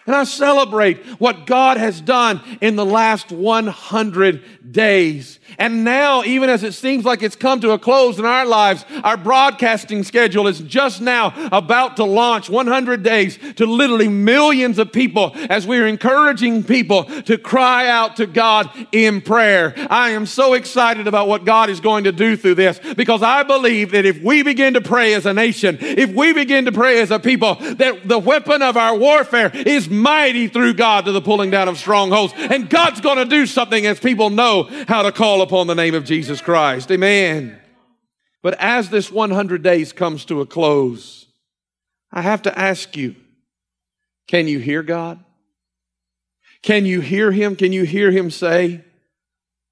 And 0.06 0.16
I 0.16 0.24
celebrate 0.24 0.98
what 1.20 1.46
God 1.46 1.76
has 1.76 2.00
done 2.00 2.40
in 2.60 2.76
the 2.76 2.84
last 2.84 3.30
100 3.30 4.72
days. 4.72 5.38
And 5.58 5.84
now, 5.84 6.22
even 6.24 6.50
as 6.50 6.62
it 6.62 6.72
seems 6.72 7.04
like 7.04 7.22
it's 7.22 7.36
come 7.36 7.60
to 7.60 7.72
a 7.72 7.78
close 7.78 8.18
in 8.18 8.24
our 8.24 8.46
lives, 8.46 8.84
our 9.04 9.16
broadcasting 9.16 10.02
schedule 10.02 10.46
is 10.46 10.60
just 10.60 11.00
now 11.00 11.32
about 11.52 11.96
to 11.96 12.04
launch 12.04 12.48
100 12.48 13.02
days 13.02 13.38
to 13.56 13.66
literally 13.66 14.08
millions 14.08 14.78
of 14.78 14.92
people 14.92 15.32
as 15.50 15.66
we're 15.66 15.86
encouraging 15.86 16.62
people 16.64 17.04
to 17.22 17.38
cry 17.38 17.88
out 17.88 18.16
to 18.16 18.26
God 18.26 18.70
in 18.92 19.20
prayer. 19.20 19.74
I 19.90 20.10
am 20.10 20.26
so 20.26 20.54
excited 20.54 21.06
about 21.06 21.28
what 21.28 21.44
God 21.44 21.70
is 21.70 21.80
going 21.80 22.04
to 22.04 22.12
do 22.12 22.36
through 22.36 22.54
this 22.56 22.80
because 22.96 23.22
I 23.22 23.42
believe 23.42 23.92
that 23.92 24.04
if 24.04 24.22
we 24.22 24.42
begin 24.42 24.74
to 24.74 24.80
pray 24.80 25.14
as 25.14 25.26
a 25.26 25.34
nation, 25.34 25.78
if 25.80 26.10
we 26.10 26.32
begin 26.32 26.64
to 26.64 26.72
pray 26.72 27.00
as 27.00 27.10
a 27.10 27.18
people, 27.18 27.56
that 27.56 28.08
the 28.08 28.18
weapon 28.18 28.62
of 28.62 28.76
our 28.76 28.96
warfare 28.96 29.50
is 29.54 29.88
mighty 29.88 30.48
through 30.48 30.74
God 30.74 31.04
to 31.04 31.12
the 31.12 31.20
pulling 31.20 31.50
down 31.50 31.68
of 31.68 31.78
strongholds. 31.78 32.32
And 32.36 32.68
God's 32.68 33.00
going 33.00 33.18
to 33.18 33.24
do 33.24 33.46
something 33.46 33.86
as 33.86 34.00
people 34.00 34.30
know 34.30 34.68
how 34.88 35.02
to 35.02 35.12
call 35.12 35.41
upon 35.42 35.66
the 35.66 35.74
name 35.74 35.94
of 35.94 36.04
Jesus 36.04 36.40
Christ. 36.40 36.90
Amen. 36.90 37.58
But 38.42 38.54
as 38.58 38.90
this 38.90 39.10
100 39.10 39.62
days 39.62 39.92
comes 39.92 40.24
to 40.26 40.40
a 40.40 40.46
close, 40.46 41.26
I 42.10 42.22
have 42.22 42.42
to 42.42 42.58
ask 42.58 42.96
you 42.96 43.16
can 44.28 44.48
you 44.48 44.58
hear 44.58 44.82
God? 44.82 45.22
Can 46.62 46.86
you 46.86 47.00
hear 47.00 47.32
Him? 47.32 47.56
Can 47.56 47.72
you 47.72 47.82
hear 47.84 48.10
Him 48.10 48.30
say, 48.30 48.84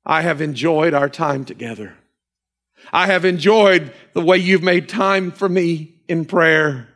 I 0.05 0.23
have 0.23 0.41
enjoyed 0.41 0.93
our 0.93 1.09
time 1.09 1.45
together. 1.45 1.97
I 2.93 3.07
have 3.07 3.25
enjoyed 3.25 3.93
the 4.15 4.23
way 4.23 4.39
you've 4.39 4.63
made 4.63 4.89
time 4.89 5.31
for 5.31 5.49
me 5.49 5.95
in 6.09 6.25
prayer. 6.25 6.89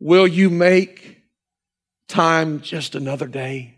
Will 0.00 0.26
you 0.26 0.50
make 0.50 1.22
time 2.08 2.60
just 2.60 2.94
another 2.94 3.26
day? 3.26 3.77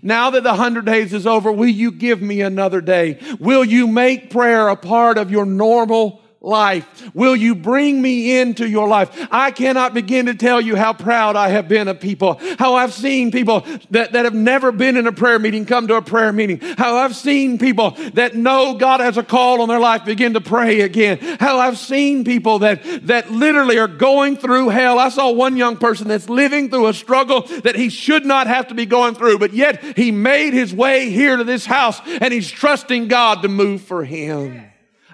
Now 0.00 0.30
that 0.30 0.42
the 0.42 0.54
hundred 0.54 0.86
days 0.86 1.12
is 1.12 1.26
over, 1.26 1.52
will 1.52 1.68
you 1.68 1.90
give 1.90 2.22
me 2.22 2.40
another 2.40 2.80
day? 2.80 3.18
Will 3.38 3.64
you 3.64 3.86
make 3.86 4.30
prayer 4.30 4.68
a 4.68 4.76
part 4.76 5.18
of 5.18 5.30
your 5.30 5.44
normal 5.44 6.21
life. 6.42 7.10
Will 7.14 7.36
you 7.36 7.54
bring 7.54 8.02
me 8.02 8.40
into 8.40 8.68
your 8.68 8.88
life? 8.88 9.28
I 9.30 9.50
cannot 9.50 9.94
begin 9.94 10.26
to 10.26 10.34
tell 10.34 10.60
you 10.60 10.76
how 10.76 10.92
proud 10.92 11.36
I 11.36 11.48
have 11.48 11.68
been 11.68 11.88
of 11.88 12.00
people, 12.00 12.40
how 12.58 12.74
I've 12.74 12.92
seen 12.92 13.30
people 13.30 13.60
that, 13.90 14.12
that 14.12 14.24
have 14.24 14.34
never 14.34 14.72
been 14.72 14.96
in 14.96 15.06
a 15.06 15.12
prayer 15.12 15.38
meeting 15.38 15.64
come 15.66 15.86
to 15.88 15.94
a 15.94 16.02
prayer 16.02 16.32
meeting, 16.32 16.58
how 16.76 16.96
I've 16.96 17.16
seen 17.16 17.58
people 17.58 17.92
that 18.14 18.34
know 18.34 18.74
God 18.74 19.00
has 19.00 19.16
a 19.16 19.22
call 19.22 19.62
on 19.62 19.68
their 19.68 19.78
life 19.78 20.04
begin 20.04 20.34
to 20.34 20.40
pray 20.40 20.80
again, 20.80 21.18
how 21.38 21.58
I've 21.58 21.78
seen 21.78 22.24
people 22.24 22.60
that, 22.60 22.82
that 23.06 23.30
literally 23.30 23.78
are 23.78 23.88
going 23.88 24.36
through 24.36 24.70
hell. 24.70 24.98
I 24.98 25.08
saw 25.08 25.30
one 25.30 25.56
young 25.56 25.76
person 25.76 26.08
that's 26.08 26.28
living 26.28 26.70
through 26.70 26.88
a 26.88 26.94
struggle 26.94 27.42
that 27.62 27.76
he 27.76 27.88
should 27.88 28.26
not 28.26 28.46
have 28.46 28.68
to 28.68 28.74
be 28.74 28.86
going 28.86 29.14
through, 29.14 29.38
but 29.38 29.52
yet 29.52 29.96
he 29.96 30.10
made 30.10 30.52
his 30.52 30.74
way 30.74 31.10
here 31.10 31.36
to 31.36 31.44
this 31.44 31.64
house 31.64 32.00
and 32.06 32.32
he's 32.32 32.50
trusting 32.50 33.08
God 33.08 33.42
to 33.42 33.48
move 33.48 33.82
for 33.82 34.04
him. 34.04 34.71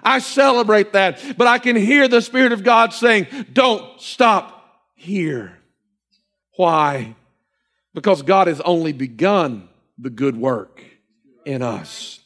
I 0.09 0.17
celebrate 0.19 0.93
that, 0.93 1.21
but 1.37 1.45
I 1.45 1.59
can 1.59 1.75
hear 1.75 2.07
the 2.07 2.21
Spirit 2.21 2.51
of 2.51 2.63
God 2.63 2.93
saying, 2.93 3.27
don't 3.53 4.01
stop 4.01 4.81
here. 4.95 5.57
Why? 6.57 7.15
Because 7.93 8.23
God 8.23 8.47
has 8.47 8.59
only 8.61 8.91
begun 8.91 9.69
the 9.99 10.09
good 10.09 10.35
work 10.35 10.83
in 11.45 11.61
us. 11.61 12.19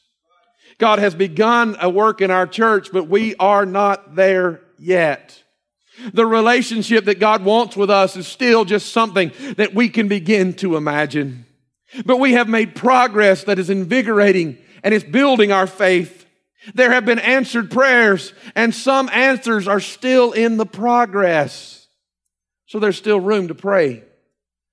God 0.78 1.00
has 1.00 1.13
begun 1.13 1.75
a 1.82 1.90
work 1.90 2.22
in 2.22 2.32
our 2.32 2.48
church, 2.48 2.90
but 2.92 3.10
we 3.10 3.36
are 3.36 3.66
not 3.66 4.16
there 4.16 4.62
yet. 4.80 5.44
The 6.13 6.25
relationship 6.25 7.06
that 7.06 7.20
God 7.20 7.44
wants 7.44 7.75
with 7.75 7.90
us 7.90 8.16
is 8.16 8.28
still 8.28 8.63
just 8.66 8.94
something 8.94 9.32
that 9.58 9.74
we 9.74 9.90
can 9.90 10.08
begin 10.08 10.54
to 10.56 10.78
imagine. 10.78 11.46
But 12.06 12.18
we 12.18 12.32
have 12.32 12.48
made 12.48 12.75
progress 12.75 13.44
that 13.44 13.60
is 13.60 13.70
invigorating 13.70 14.58
and 14.84 14.94
is 14.94 15.04
building 15.04 15.52
our 15.52 15.68
faith. 15.68 16.23
There 16.74 16.91
have 16.91 17.05
been 17.05 17.20
answered 17.20 17.72
prayers, 17.72 18.34
and 18.55 18.74
some 18.74 19.10
answers 19.10 19.67
are 19.67 19.79
still 19.79 20.32
in 20.32 20.58
the 20.58 20.65
progress. 20.65 21.88
So 22.67 22.79
there's 22.79 22.98
still 22.98 23.20
room 23.20 23.50
to 23.50 23.55
pray. 23.55 24.03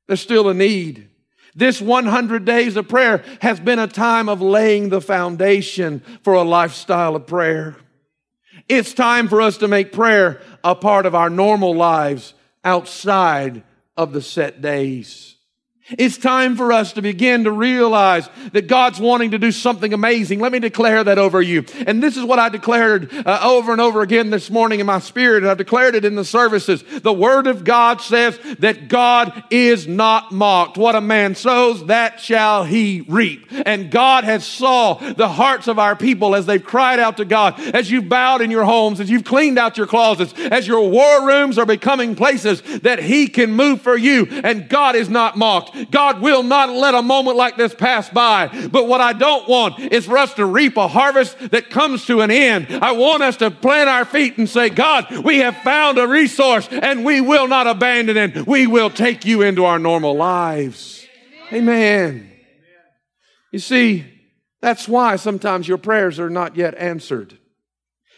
There's 0.06 0.20
still 0.20 0.48
a 0.48 0.54
need. 0.54 1.08
This 1.54 1.80
100 1.80 2.44
days 2.44 2.76
of 2.76 2.88
prayer 2.88 3.24
has 3.40 3.58
been 3.58 3.78
a 3.78 3.88
time 3.88 4.28
of 4.28 4.40
laying 4.40 4.88
the 4.88 5.00
foundation 5.00 6.02
for 6.22 6.34
a 6.34 6.42
lifestyle 6.42 7.16
of 7.16 7.26
prayer. 7.26 7.76
It's 8.68 8.94
time 8.94 9.28
for 9.28 9.40
us 9.40 9.58
to 9.58 9.68
make 9.68 9.92
prayer 9.92 10.40
a 10.62 10.76
part 10.76 11.06
of 11.06 11.14
our 11.14 11.28
normal 11.28 11.74
lives 11.74 12.34
outside 12.64 13.64
of 13.96 14.12
the 14.12 14.22
set 14.22 14.62
days. 14.62 15.29
It's 15.98 16.18
time 16.18 16.56
for 16.56 16.72
us 16.72 16.92
to 16.92 17.02
begin 17.02 17.44
to 17.44 17.50
realize 17.50 18.28
that 18.52 18.68
God's 18.68 19.00
wanting 19.00 19.32
to 19.32 19.38
do 19.38 19.50
something 19.50 19.92
amazing. 19.92 20.38
Let 20.38 20.52
me 20.52 20.60
declare 20.60 21.02
that 21.02 21.18
over 21.18 21.42
you. 21.42 21.64
And 21.86 22.02
this 22.02 22.16
is 22.16 22.24
what 22.24 22.38
I 22.38 22.48
declared 22.48 23.12
uh, 23.12 23.40
over 23.42 23.72
and 23.72 23.80
over 23.80 24.02
again 24.02 24.30
this 24.30 24.50
morning 24.50 24.78
in 24.78 24.86
my 24.86 25.00
spirit, 25.00 25.42
and 25.42 25.50
I've 25.50 25.58
declared 25.58 25.96
it 25.96 26.04
in 26.04 26.14
the 26.14 26.24
services. 26.24 26.84
The 27.02 27.12
Word 27.12 27.48
of 27.48 27.64
God 27.64 28.00
says 28.00 28.38
that 28.60 28.88
God 28.88 29.42
is 29.50 29.88
not 29.88 30.30
mocked. 30.30 30.78
What 30.78 30.94
a 30.94 31.00
man 31.00 31.34
sows, 31.34 31.84
that 31.86 32.20
shall 32.20 32.64
he 32.64 33.04
reap. 33.08 33.46
And 33.50 33.90
God 33.90 34.24
has 34.24 34.46
saw 34.46 34.94
the 34.94 35.28
hearts 35.28 35.66
of 35.66 35.78
our 35.78 35.96
people 35.96 36.36
as 36.36 36.46
they've 36.46 36.64
cried 36.64 37.00
out 37.00 37.16
to 37.16 37.24
God, 37.24 37.58
as 37.74 37.90
you've 37.90 38.08
bowed 38.08 38.42
in 38.42 38.50
your 38.50 38.64
homes, 38.64 39.00
as 39.00 39.10
you've 39.10 39.24
cleaned 39.24 39.58
out 39.58 39.76
your 39.76 39.88
closets, 39.88 40.34
as 40.38 40.68
your 40.68 40.88
war 40.88 41.26
rooms 41.26 41.58
are 41.58 41.66
becoming 41.66 42.14
places 42.14 42.62
that 42.82 43.02
He 43.02 43.26
can 43.26 43.52
move 43.52 43.82
for 43.82 43.96
you. 43.96 44.26
And 44.44 44.68
God 44.68 44.94
is 44.94 45.08
not 45.08 45.36
mocked. 45.36 45.79
God 45.90 46.20
will 46.20 46.42
not 46.42 46.70
let 46.70 46.94
a 46.94 47.02
moment 47.02 47.36
like 47.36 47.56
this 47.56 47.74
pass 47.74 48.08
by. 48.08 48.48
But 48.70 48.86
what 48.86 49.00
I 49.00 49.12
don't 49.12 49.48
want 49.48 49.78
is 49.78 50.06
for 50.06 50.18
us 50.18 50.34
to 50.34 50.44
reap 50.44 50.76
a 50.76 50.88
harvest 50.88 51.38
that 51.50 51.70
comes 51.70 52.06
to 52.06 52.20
an 52.20 52.30
end. 52.30 52.68
I 52.82 52.92
want 52.92 53.22
us 53.22 53.36
to 53.38 53.50
plant 53.50 53.88
our 53.88 54.04
feet 54.04 54.38
and 54.38 54.48
say, 54.48 54.68
God, 54.70 55.24
we 55.24 55.38
have 55.38 55.56
found 55.58 55.98
a 55.98 56.06
resource 56.06 56.68
and 56.70 57.04
we 57.04 57.20
will 57.20 57.48
not 57.48 57.66
abandon 57.66 58.16
it. 58.16 58.46
We 58.46 58.66
will 58.66 58.90
take 58.90 59.24
you 59.24 59.42
into 59.42 59.64
our 59.64 59.78
normal 59.78 60.14
lives. 60.14 61.06
Amen. 61.52 62.30
You 63.52 63.58
see, 63.58 64.06
that's 64.60 64.88
why 64.88 65.16
sometimes 65.16 65.66
your 65.66 65.78
prayers 65.78 66.20
are 66.20 66.30
not 66.30 66.56
yet 66.56 66.74
answered. 66.74 67.38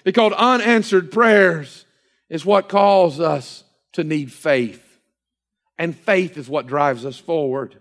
Because 0.04 0.32
unanswered 0.32 1.12
prayers 1.12 1.84
is 2.28 2.44
what 2.44 2.68
calls 2.68 3.20
us 3.20 3.64
to 3.92 4.04
need 4.04 4.32
faith. 4.32 4.81
And 5.82 5.96
faith 5.96 6.38
is 6.38 6.48
what 6.48 6.68
drives 6.68 7.04
us 7.04 7.18
forward. 7.18 7.74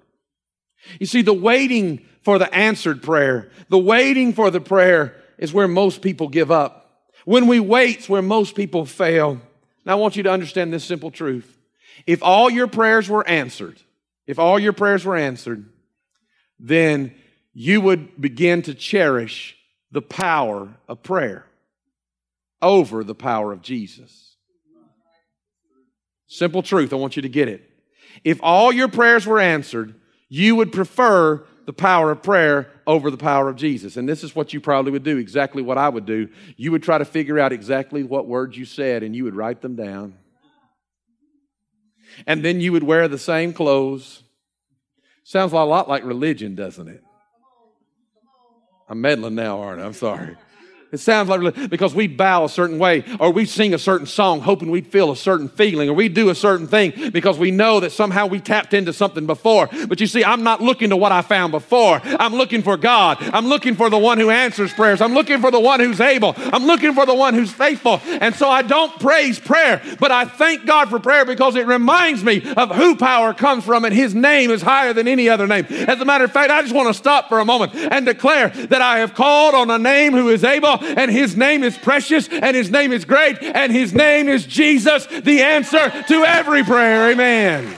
You 1.00 1.06
see, 1.06 1.22
the 1.22 1.36
waiting 1.36 2.04
for 2.24 2.40
the 2.40 2.52
answered 2.52 3.04
prayer, 3.04 3.52
the 3.70 3.78
waiting 3.78 4.34
for 4.34 4.50
the 4.50 4.60
prayer 4.60 5.16
is 5.38 5.54
where 5.54 5.68
most 5.68 6.02
people 6.02 6.28
give 6.28 6.50
up. 6.50 6.90
When 7.26 7.46
we 7.46 7.60
wait, 7.60 8.00
it's 8.00 8.10
where 8.10 8.24
most 8.24 8.56
people 8.56 8.88
fail. 8.88 9.40
Now, 9.86 9.92
I 9.92 9.96
want 10.00 10.16
you 10.16 10.24
to 10.24 10.32
understand 10.32 10.74
this 10.74 10.84
simple 10.84 11.12
truth. 11.12 11.60
If 12.08 12.24
all 12.24 12.50
your 12.50 12.66
prayers 12.66 13.08
were 13.08 13.28
answered, 13.28 13.80
if 14.26 14.40
all 14.40 14.58
your 14.58 14.74
prayers 14.74 15.06
were 15.06 15.16
answered, 15.16 15.70
then 16.58 17.14
you 17.54 17.82
would 17.82 18.20
begin 18.20 18.64
to 18.64 18.74
cherish 18.74 19.56
the 19.92 20.02
power 20.02 20.74
of 20.88 21.04
prayer 21.04 21.46
over 22.64 23.04
the 23.04 23.14
power 23.14 23.54
of 23.54 23.62
Jesus. 23.62 24.38
Simple 26.26 26.64
truth. 26.64 26.94
I 26.94 26.96
want 26.96 27.16
you 27.16 27.22
to 27.22 27.30
get 27.30 27.48
it. 27.48 27.68
If 28.24 28.40
all 28.42 28.72
your 28.72 28.88
prayers 28.88 29.26
were 29.26 29.40
answered, 29.40 29.96
you 30.30 30.56
would 30.56 30.72
prefer 30.72 31.44
the 31.66 31.74
power 31.74 32.12
of 32.12 32.24
prayer 32.24 32.70
over 32.88 33.12
the 33.12 33.18
power 33.18 33.50
of 33.50 33.56
Jesus. 33.56 33.98
And 33.98 34.08
this 34.08 34.24
is 34.24 34.36
what 34.36 34.54
you 34.54 34.60
probably 34.60 34.92
would 34.92 35.04
do, 35.04 35.18
exactly 35.18 35.62
what 35.62 35.78
I 35.78 35.90
would 35.90 36.06
do. 36.06 36.30
You 36.58 36.72
would 36.72 36.84
try 36.84 36.98
to 36.98 37.06
figure 37.06 37.40
out 37.40 37.54
exactly 37.54 38.04
what 38.04 38.28
words 38.28 38.58
you 38.58 38.66
said 38.66 39.04
and 39.04 39.16
you 39.16 39.24
would 39.26 39.36
write 39.36 39.62
them 39.62 39.76
down. 39.76 40.16
And 42.28 42.44
then 42.44 42.60
you 42.60 42.72
would 42.72 42.84
wear 42.84 43.08
the 43.08 43.18
same 43.18 43.54
clothes. 43.54 44.24
Sounds 45.24 45.54
a 45.54 45.56
lot 45.58 45.88
like 45.88 46.04
religion, 46.04 46.56
doesn't 46.56 46.88
it? 46.88 47.04
I'm 48.90 49.00
meddling 49.00 49.36
now, 49.36 49.62
aren't 49.62 49.82
I? 49.82 49.86
I'm 49.86 49.94
sorry. 49.94 50.36
It 50.92 51.00
sounds 51.00 51.30
like 51.30 51.70
because 51.70 51.96
we 51.96 52.08
bow 52.08 52.44
a 52.44 52.50
certain 52.50 52.78
way, 52.78 53.06
or 53.18 53.32
we 53.32 53.46
sing 53.46 53.74
a 53.74 53.80
certain 53.80 54.06
song 54.06 54.42
hoping 54.42 54.70
we'd 54.70 54.88
feel 54.88 55.10
a 55.12 55.16
certain 55.16 55.48
feeling, 55.48 55.88
or 55.90 55.94
we 55.94 56.10
do 56.10 56.30
a 56.30 56.36
certain 56.36 56.68
thing 56.68 57.12
because 57.12 57.38
we 57.38 57.50
know 57.50 57.80
that 57.80 57.94
somehow 57.94 58.26
we 58.26 58.42
tapped 58.42 58.74
into 58.74 58.92
something 58.92 59.26
before. 59.26 59.70
But 59.88 60.02
you 60.02 60.08
see, 60.08 60.26
I'm 60.26 60.44
not 60.44 60.60
looking 60.60 60.90
to 60.90 60.98
what 60.98 61.14
I 61.14 61.22
found 61.22 61.52
before. 61.52 62.02
I'm 62.04 62.34
looking 62.34 62.62
for 62.62 62.76
God. 62.76 63.20
I'm 63.22 63.48
looking 63.48 63.76
for 63.76 63.90
the 63.90 63.98
one 63.98 64.18
who 64.18 64.30
answers 64.30 64.74
prayers. 64.74 65.00
I'm 65.00 65.14
looking 65.14 65.40
for 65.40 65.50
the 65.50 65.62
one 65.62 65.80
who's 65.80 66.02
able. 66.02 66.34
I'm 66.38 66.66
looking 66.66 66.94
for 66.94 67.06
the 67.06 67.16
one 67.16 67.36
who's 67.36 67.52
faithful. 67.54 68.02
And 68.06 68.36
so 68.36 68.50
I 68.50 68.62
don't 68.62 69.00
praise 69.00 69.40
prayer, 69.40 69.82
but 69.98 70.12
I 70.12 70.26
thank 70.26 70.66
God 70.66 70.90
for 70.90 71.00
prayer 71.00 71.24
because 71.24 71.56
it 71.56 71.68
reminds 71.68 72.22
me 72.22 72.44
of 72.58 72.76
who 72.76 72.98
power 72.98 73.34
comes 73.34 73.64
from, 73.64 73.86
and 73.86 73.94
His 73.94 74.14
name 74.14 74.52
is 74.52 74.62
higher 74.62 74.92
than 74.92 75.08
any 75.08 75.30
other 75.30 75.48
name. 75.48 75.66
As 75.70 76.02
a 76.02 76.06
matter 76.06 76.26
of 76.26 76.34
fact, 76.34 76.52
I 76.52 76.62
just 76.62 76.76
want 76.76 76.90
to 76.90 76.94
stop 76.94 77.30
for 77.30 77.40
a 77.40 77.46
moment 77.46 77.76
and 77.76 78.06
declare 78.06 78.50
that 78.50 78.82
I 78.82 79.00
have 79.00 79.14
called 79.14 79.56
on 79.56 79.70
a 79.70 79.80
name 79.80 80.12
who 80.12 80.28
is 80.28 80.44
able 80.44 80.81
and 80.82 81.12
his 81.12 81.36
name 81.36 81.64
is 81.64 81.78
precious, 81.78 82.28
and 82.28 82.56
his 82.56 82.70
name 82.70 82.92
is 82.92 83.06
great, 83.06 83.42
and 83.42 83.72
his 83.72 83.94
name 83.94 84.28
is 84.28 84.46
Jesus, 84.46 85.06
the 85.06 85.42
answer 85.42 85.90
to 86.08 86.24
every 86.24 86.64
prayer. 86.64 87.12
Amen. 87.12 87.78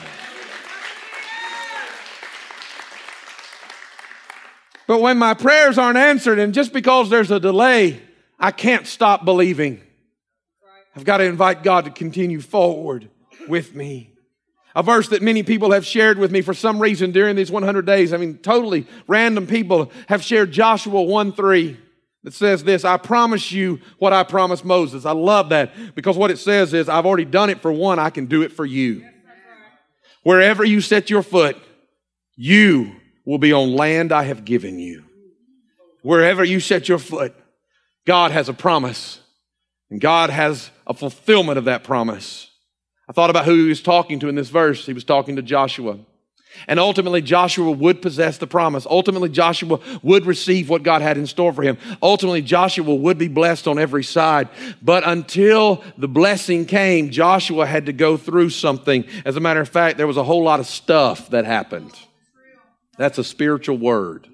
But 4.87 4.99
when 4.99 5.17
my 5.17 5.33
prayers 5.33 5.77
aren't 5.77 5.97
answered, 5.97 6.39
and 6.39 6.53
just 6.53 6.73
because 6.73 7.09
there's 7.09 7.31
a 7.31 7.39
delay, 7.39 8.01
I 8.39 8.51
can't 8.51 8.85
stop 8.85 9.23
believing. 9.25 9.81
I've 10.95 11.05
got 11.05 11.17
to 11.17 11.23
invite 11.23 11.63
God 11.63 11.85
to 11.85 11.91
continue 11.91 12.41
forward 12.41 13.09
with 13.47 13.73
me. 13.73 14.11
A 14.75 14.83
verse 14.83 15.09
that 15.09 15.21
many 15.21 15.43
people 15.43 15.71
have 15.71 15.85
shared 15.85 16.17
with 16.17 16.31
me 16.31 16.41
for 16.41 16.53
some 16.53 16.81
reason 16.81 17.11
during 17.11 17.35
these 17.35 17.51
100 17.51 17.85
days. 17.85 18.11
I 18.11 18.17
mean, 18.17 18.37
totally 18.39 18.87
random 19.07 19.47
people 19.47 19.91
have 20.07 20.23
shared 20.23 20.51
Joshua 20.51 21.01
1 21.01 21.33
3 21.33 21.77
that 22.23 22.33
says 22.33 22.63
this 22.63 22.85
I 22.85 22.97
promise 22.97 23.51
you 23.51 23.79
what 23.97 24.13
I 24.13 24.23
promised 24.23 24.65
Moses. 24.65 25.05
I 25.05 25.11
love 25.11 25.49
that 25.49 25.95
because 25.95 26.17
what 26.17 26.31
it 26.31 26.37
says 26.37 26.73
is, 26.73 26.89
I've 26.89 27.05
already 27.05 27.25
done 27.25 27.49
it 27.49 27.61
for 27.61 27.71
one, 27.71 27.99
I 27.99 28.09
can 28.09 28.25
do 28.25 28.41
it 28.41 28.51
for 28.51 28.65
you. 28.65 29.05
Wherever 30.23 30.63
you 30.63 30.79
set 30.81 31.09
your 31.09 31.21
foot, 31.21 31.57
you 32.35 32.95
will 33.25 33.37
be 33.37 33.53
on 33.53 33.75
land 33.75 34.11
I 34.11 34.23
have 34.23 34.45
given 34.45 34.79
you. 34.79 35.03
Wherever 36.01 36.43
you 36.43 36.59
set 36.59 36.87
your 36.89 36.97
foot, 36.97 37.35
God 38.05 38.31
has 38.31 38.49
a 38.49 38.53
promise, 38.53 39.19
and 39.89 40.01
God 40.01 40.29
has 40.29 40.69
a 40.87 40.93
fulfillment 40.93 41.57
of 41.57 41.65
that 41.65 41.83
promise. 41.83 42.49
I 43.07 43.13
thought 43.13 43.29
about 43.29 43.45
who 43.45 43.55
he 43.55 43.69
was 43.69 43.81
talking 43.81 44.19
to 44.19 44.29
in 44.29 44.35
this 44.35 44.49
verse. 44.49 44.85
He 44.85 44.93
was 44.93 45.03
talking 45.03 45.35
to 45.35 45.41
Joshua. 45.41 45.99
And 46.67 46.79
ultimately, 46.79 47.21
Joshua 47.21 47.71
would 47.71 48.01
possess 48.01 48.37
the 48.37 48.47
promise. 48.47 48.85
Ultimately, 48.89 49.29
Joshua 49.29 49.79
would 50.01 50.25
receive 50.25 50.69
what 50.69 50.83
God 50.83 51.01
had 51.01 51.17
in 51.17 51.27
store 51.27 51.53
for 51.53 51.63
him. 51.63 51.77
Ultimately, 52.01 52.41
Joshua 52.41 52.93
would 52.93 53.17
be 53.17 53.27
blessed 53.27 53.67
on 53.67 53.79
every 53.79 54.03
side. 54.03 54.49
But 54.81 55.03
until 55.05 55.83
the 55.97 56.07
blessing 56.07 56.65
came, 56.65 57.09
Joshua 57.09 57.65
had 57.65 57.85
to 57.87 57.93
go 57.93 58.17
through 58.17 58.51
something. 58.51 59.05
As 59.25 59.35
a 59.35 59.39
matter 59.39 59.61
of 59.61 59.69
fact, 59.69 59.97
there 59.97 60.07
was 60.07 60.17
a 60.17 60.23
whole 60.23 60.43
lot 60.43 60.59
of 60.59 60.65
stuff 60.65 61.29
that 61.29 61.45
happened. 61.45 61.93
That's 62.97 63.17
a 63.17 63.23
spiritual 63.23 63.77
word. 63.77 64.27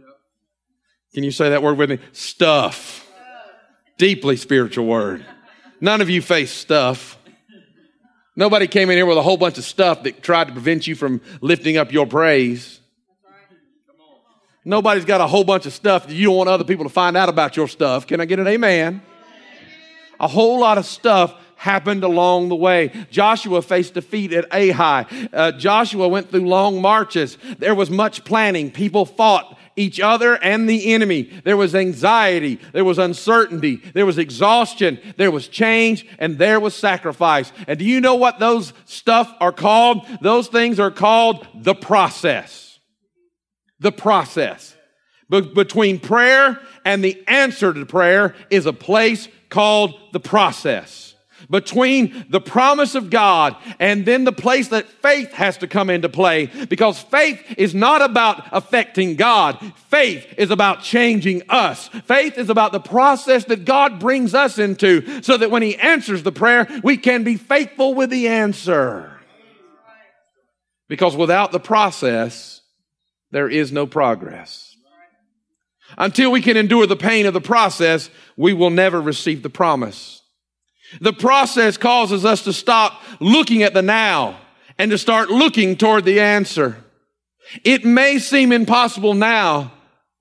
Can 1.14 1.24
you 1.24 1.32
say 1.32 1.50
that 1.50 1.64
word 1.64 1.78
with 1.78 1.90
me? 1.90 2.00
Stuff. 2.12 3.08
Deeply 3.98 4.38
spiritual 4.38 4.86
word. 4.86 5.26
None 5.82 6.02
of 6.02 6.10
you 6.10 6.22
face 6.22 6.52
stuff. 6.52 7.18
Nobody 8.40 8.68
came 8.68 8.90
in 8.90 8.96
here 8.96 9.06
with 9.06 9.18
a 9.18 9.22
whole 9.22 9.36
bunch 9.36 9.58
of 9.58 9.66
stuff 9.66 10.04
that 10.04 10.24
tried 10.24 10.48
to 10.48 10.54
prevent 10.54 10.88
you 10.88 10.96
from 10.96 11.20
lifting 11.42 11.76
up 11.76 11.92
your 11.92 12.08
praise. 12.08 12.80
Nobody's 14.64 15.04
got 15.04 15.20
a 15.20 15.28
whole 15.28 15.44
bunch 15.44 15.66
of 15.66 15.74
stuff 15.74 16.08
that 16.08 16.14
you 16.14 16.28
don't 16.28 16.38
want 16.38 16.50
other 16.50 16.64
people 16.64 16.86
to 16.86 16.90
find 16.90 17.18
out 17.18 17.28
about 17.28 17.58
your 17.58 17.68
stuff. 17.68 18.08
Can 18.08 18.22
I 18.22 18.26
get 18.26 18.40
an 18.40 18.48
amen? 18.48 19.02
A 20.22 20.28
whole 20.30 20.58
lot 20.62 20.78
of 20.78 20.86
stuff 20.86 21.36
happened 21.58 22.06
along 22.06 22.48
the 22.48 22.56
way. 22.56 22.94
Joshua 23.12 23.62
faced 23.62 23.96
defeat 23.96 24.32
at 24.32 24.46
Ai. 24.54 25.06
Uh, 25.34 25.52
Joshua 25.52 26.08
went 26.08 26.32
through 26.32 26.48
long 26.48 26.82
marches. 26.82 27.38
There 27.58 27.76
was 27.76 27.90
much 27.90 28.24
planning. 28.24 28.72
People 28.72 29.06
fought 29.06 29.60
each 29.80 30.00
other 30.00 30.36
and 30.44 30.70
the 30.70 30.94
enemy. 30.94 31.24
There 31.44 31.58
was 31.58 31.74
anxiety. 31.74 32.60
There 32.74 32.84
was 32.84 33.00
uncertainty. 33.00 33.78
There 33.78 34.06
was 34.06 34.18
exhaustion. 34.18 35.00
There 35.18 35.32
was 35.32 35.48
change 35.48 36.06
and 36.20 36.38
there 36.38 36.60
was 36.60 36.76
sacrifice. 36.76 37.52
And 37.68 37.80
do 37.80 37.86
you 37.86 38.02
know 38.02 38.16
what 38.16 38.40
those 38.40 38.74
stuff 38.86 39.34
are 39.40 39.54
called? 39.54 40.06
Those 40.22 40.48
things 40.48 40.80
are 40.80 40.92
called 40.92 41.48
the 41.56 41.76
process. 41.76 42.80
The 43.80 43.94
process. 43.94 44.76
Be- 45.30 45.42
between 45.42 46.00
prayer 46.00 46.60
and 46.84 47.04
the 47.04 47.24
answer 47.28 47.74
to 47.74 47.86
prayer 47.86 48.36
is 48.50 48.66
a 48.66 48.74
place 48.74 49.30
called 49.50 49.94
the 50.12 50.20
process 50.20 51.09
between 51.50 52.26
the 52.30 52.40
promise 52.40 52.96
of 52.96 53.10
God 53.10 53.56
and 53.80 54.06
then 54.06 54.24
the 54.24 54.32
place 54.32 54.68
that 54.70 54.88
faith 54.88 55.32
has 55.34 55.58
to 55.58 55.68
come 55.68 55.90
into 55.90 56.08
play 56.10 56.46
because 56.46 57.00
faith 57.00 57.44
is 57.58 57.74
not 57.74 58.02
about 58.02 58.46
affecting 58.52 59.16
God. 59.16 59.60
Faith 59.88 60.28
is 60.38 60.52
about 60.52 60.84
changing 60.84 61.42
us. 61.50 61.88
Faith 62.06 62.38
is 62.38 62.50
about 62.50 62.72
the 62.72 62.80
process 62.80 63.46
that 63.46 63.66
God 63.66 64.00
brings 64.00 64.34
us 64.36 64.60
into 64.60 65.24
so 65.24 65.38
that 65.38 65.52
when 65.52 65.64
He 65.64 65.76
answers 65.78 66.24
the 66.24 66.32
prayer, 66.32 66.68
we 66.84 66.98
can 66.98 67.24
be 67.24 67.36
faithful 67.36 67.96
with 67.96 68.10
the 68.10 68.28
answer. 68.28 69.20
Because 70.88 71.16
without 71.16 71.52
the 71.52 71.60
process, 71.60 72.62
there 73.32 73.50
is 73.50 73.72
no 73.72 73.86
progress. 73.86 74.76
Until 75.98 76.32
we 76.32 76.42
can 76.42 76.58
endure 76.58 76.86
the 76.86 76.96
pain 76.96 77.26
of 77.26 77.34
the 77.34 77.42
process, 77.42 78.10
we 78.38 78.54
will 78.54 78.70
never 78.70 79.02
receive 79.02 79.42
the 79.42 79.50
promise. 79.50 80.19
The 81.02 81.14
process 81.14 81.78
causes 81.78 82.26
us 82.26 82.44
to 82.44 82.54
stop 82.54 83.02
looking 83.20 83.64
at 83.64 83.74
the 83.74 83.82
now 83.82 84.40
and 84.78 84.92
to 84.92 84.98
start 84.98 85.30
looking 85.30 85.76
toward 85.76 86.06
the 86.06 86.20
answer. 86.20 86.84
It 87.64 87.86
may 87.86 88.20
seem 88.20 88.52
impossible 88.52 89.14
now, 89.14 89.72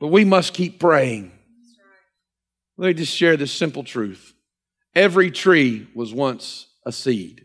but 0.01 0.09
we 0.09 0.25
must 0.25 0.55
keep 0.55 0.79
praying. 0.79 1.33
Let 2.77 2.89
me 2.89 2.95
just 2.95 3.15
share 3.15 3.37
this 3.37 3.53
simple 3.53 3.85
truth. 3.85 4.35
Every 4.95 5.31
tree 5.31 5.89
was 5.95 6.13
once 6.13 6.67
a 6.85 6.93
seed. 6.93 7.45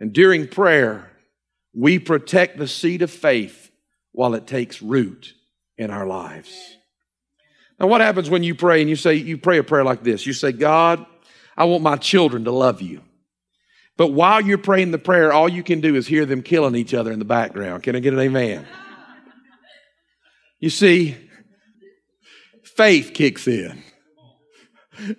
And 0.00 0.12
during 0.12 0.48
prayer, 0.48 1.10
we 1.74 1.98
protect 1.98 2.58
the 2.58 2.68
seed 2.68 3.02
of 3.02 3.10
faith 3.10 3.70
while 4.12 4.34
it 4.34 4.46
takes 4.46 4.82
root 4.82 5.34
in 5.76 5.90
our 5.90 6.06
lives. 6.06 6.76
Now, 7.78 7.86
what 7.86 8.00
happens 8.00 8.28
when 8.28 8.42
you 8.42 8.54
pray 8.54 8.80
and 8.80 8.90
you 8.90 8.96
say, 8.96 9.14
you 9.14 9.38
pray 9.38 9.58
a 9.58 9.64
prayer 9.64 9.84
like 9.84 10.02
this? 10.02 10.26
You 10.26 10.32
say, 10.32 10.50
God, 10.52 11.06
I 11.58 11.64
want 11.64 11.82
my 11.82 11.96
children 11.96 12.44
to 12.44 12.52
love 12.52 12.80
you. 12.80 13.02
But 13.96 14.12
while 14.12 14.40
you're 14.40 14.58
praying 14.58 14.92
the 14.92 14.98
prayer, 14.98 15.32
all 15.32 15.48
you 15.48 15.64
can 15.64 15.80
do 15.80 15.96
is 15.96 16.06
hear 16.06 16.24
them 16.24 16.40
killing 16.40 16.76
each 16.76 16.94
other 16.94 17.10
in 17.10 17.18
the 17.18 17.24
background. 17.24 17.82
Can 17.82 17.96
I 17.96 17.98
get 17.98 18.14
an 18.14 18.20
amen? 18.20 18.64
You 20.60 20.70
see, 20.70 21.16
faith 22.62 23.10
kicks 23.12 23.48
in. 23.48 23.82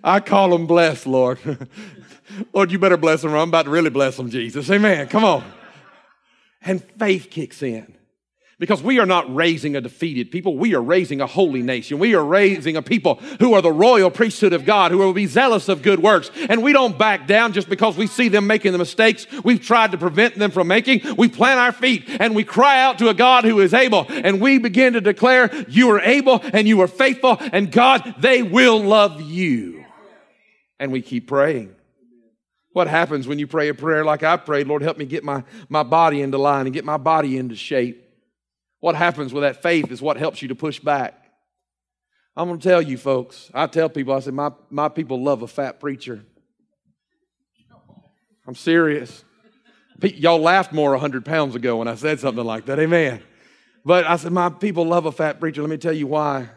I 0.02 0.22
call 0.22 0.52
them 0.52 0.66
blessed, 0.66 1.08
Lord. 1.08 1.40
Lord, 2.54 2.72
you 2.72 2.80
better 2.80 2.98
bless 2.98 3.22
them 3.22 3.34
I'm 3.34 3.50
about 3.50 3.66
to 3.66 3.72
really 3.72 3.90
bless 3.90 4.16
them, 4.16 4.30
Jesus. 4.30 4.72
Amen. 4.72 5.08
Come 5.10 5.26
on. 5.26 5.44
And 6.62 6.82
faith 6.98 7.30
kicks 7.30 7.62
in. 7.62 7.98
Because 8.60 8.84
we 8.84 9.00
are 9.00 9.06
not 9.06 9.34
raising 9.34 9.78
a 9.78 9.82
defeated 9.82 10.32
people. 10.32 10.58
We 10.58 10.76
are 10.76 10.82
raising 10.82 11.22
a 11.22 11.28
holy 11.28 11.62
nation. 11.62 11.98
We 11.98 12.14
are 12.14 12.24
raising 12.24 12.76
a 12.76 12.82
people 12.82 13.16
who 13.40 13.54
are 13.54 13.62
the 13.62 13.72
royal 13.72 14.12
priesthood 14.12 14.52
of 14.52 14.66
God, 14.66 14.92
who 14.92 14.98
will 14.98 15.14
be 15.14 15.28
zealous 15.28 15.70
of 15.70 15.82
good 15.82 16.02
works. 16.02 16.30
And 16.50 16.62
we 16.62 16.74
don't 16.74 16.98
back 16.98 17.26
down 17.26 17.54
just 17.54 17.70
because 17.70 17.96
we 17.96 18.06
see 18.06 18.28
them 18.28 18.48
making 18.48 18.74
the 18.74 18.78
mistakes 18.78 19.28
we've 19.46 19.62
tried 19.62 19.94
to 19.94 19.98
prevent 19.98 20.36
them 20.36 20.52
from 20.52 20.68
making. 20.68 21.02
We 21.16 21.30
plant 21.30 21.58
our 21.58 21.72
feet 21.72 22.04
and 22.20 22.36
we 22.36 22.44
cry 22.44 22.82
out 22.82 23.00
to 23.00 23.08
a 23.08 23.14
God 23.14 23.46
who 23.46 23.62
is 23.62 23.74
able. 23.74 24.06
And 24.10 24.42
we 24.42 24.58
begin 24.58 24.92
to 24.92 25.02
declare, 25.02 25.50
You 25.70 25.92
are 25.92 26.02
able 26.02 26.42
and 26.44 26.68
you 26.68 26.82
are 26.82 26.88
faithful. 26.88 27.38
And 27.54 27.72
God, 27.72 28.16
they 28.20 28.44
will 28.44 28.84
love 28.84 29.22
you. 29.22 29.86
And 30.82 30.92
we 30.92 31.02
keep 31.02 31.28
praying. 31.28 31.74
What 32.74 32.88
happens 32.88 33.26
when 33.26 33.40
you 33.40 33.48
pray 33.48 33.70
a 33.70 33.74
prayer 33.74 34.04
like 34.04 34.24
I 34.24 34.36
prayed? 34.36 34.68
Lord, 34.68 34.82
help 34.82 34.98
me 34.98 35.06
get 35.06 35.24
my, 35.24 35.46
my 35.70 35.84
body 35.84 36.22
into 36.22 36.38
line 36.38 36.66
and 36.66 36.74
get 36.74 36.84
my 36.84 36.98
body 36.98 37.38
into 37.38 37.56
shape. 37.56 38.08
What 38.80 38.96
happens 38.96 39.34
with 39.34 39.44
that 39.44 39.62
faith 39.62 39.92
is 39.92 40.02
what 40.02 40.18
helps 40.18 40.42
you 40.42 40.48
to 40.50 40.56
push 40.56 40.80
back. 40.80 41.16
I'm 42.36 42.48
going 42.48 42.60
to 42.60 42.68
tell 42.68 42.82
you, 42.82 42.98
folks. 42.98 43.52
I 43.54 43.68
tell 43.68 43.90
people, 43.90 44.14
I 44.14 44.20
said, 44.20 44.34
my, 44.34 44.52
my 44.70 44.88
people 44.88 45.22
love 45.22 45.42
a 45.42 45.48
fat 45.48 45.80
preacher. 45.80 46.24
I'm 48.48 48.56
serious. 48.56 49.24
Y'all 50.02 50.40
laughed 50.40 50.72
more 50.72 50.92
100 50.92 51.26
pounds 51.26 51.56
ago 51.56 51.78
when 51.78 51.88
I 51.88 51.96
said 51.96 52.20
something 52.20 52.46
like 52.46 52.66
that. 52.68 52.80
Amen. 52.80 53.22
But 53.84 54.06
I 54.06 54.16
said, 54.16 54.32
my 54.32 54.50
people 54.50 54.86
love 54.86 55.06
a 55.06 55.12
fat 55.12 55.40
preacher. 55.40 55.62
Let 55.62 55.70
me 55.70 55.78
tell 55.78 55.94
you 55.94 56.08
why. 56.08 56.50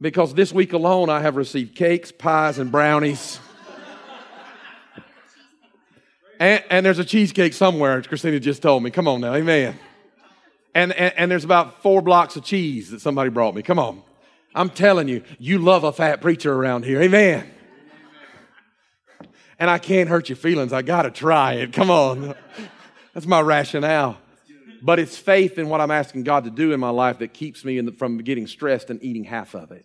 Because 0.00 0.32
this 0.32 0.52
week 0.52 0.72
alone, 0.72 1.10
I 1.10 1.20
have 1.20 1.36
received 1.36 1.74
cakes, 1.74 2.12
pies, 2.12 2.58
and 2.58 2.70
brownies. 2.70 3.40
and, 6.38 6.62
and 6.70 6.86
there's 6.86 6.98
a 6.98 7.04
cheesecake 7.04 7.52
somewhere, 7.52 8.00
Christina 8.02 8.38
just 8.38 8.62
told 8.62 8.82
me. 8.82 8.90
Come 8.90 9.08
on 9.08 9.20
now. 9.20 9.34
Amen. 9.34 9.78
And, 10.74 10.92
and, 10.92 11.12
and 11.16 11.30
there's 11.30 11.44
about 11.44 11.82
four 11.82 12.00
blocks 12.02 12.36
of 12.36 12.44
cheese 12.44 12.90
that 12.90 13.00
somebody 13.00 13.30
brought 13.30 13.54
me. 13.54 13.62
Come 13.62 13.78
on. 13.78 14.02
I'm 14.54 14.70
telling 14.70 15.08
you, 15.08 15.22
you 15.38 15.58
love 15.58 15.84
a 15.84 15.92
fat 15.92 16.20
preacher 16.20 16.52
around 16.52 16.84
here. 16.84 17.00
Amen. 17.00 17.50
And 19.58 19.68
I 19.68 19.78
can't 19.78 20.08
hurt 20.08 20.28
your 20.28 20.36
feelings. 20.36 20.72
I 20.72 20.82
got 20.82 21.02
to 21.02 21.10
try 21.10 21.54
it. 21.54 21.72
Come 21.72 21.90
on. 21.90 22.34
That's 23.12 23.26
my 23.26 23.40
rationale. 23.40 24.18
But 24.82 24.98
it's 24.98 25.16
faith 25.16 25.58
in 25.58 25.68
what 25.68 25.80
I'm 25.80 25.90
asking 25.90 26.22
God 26.22 26.44
to 26.44 26.50
do 26.50 26.72
in 26.72 26.80
my 26.80 26.90
life 26.90 27.18
that 27.18 27.34
keeps 27.34 27.64
me 27.64 27.78
the, 27.80 27.92
from 27.92 28.18
getting 28.18 28.46
stressed 28.46 28.88
and 28.88 29.02
eating 29.02 29.24
half 29.24 29.54
of 29.54 29.70
it. 29.72 29.84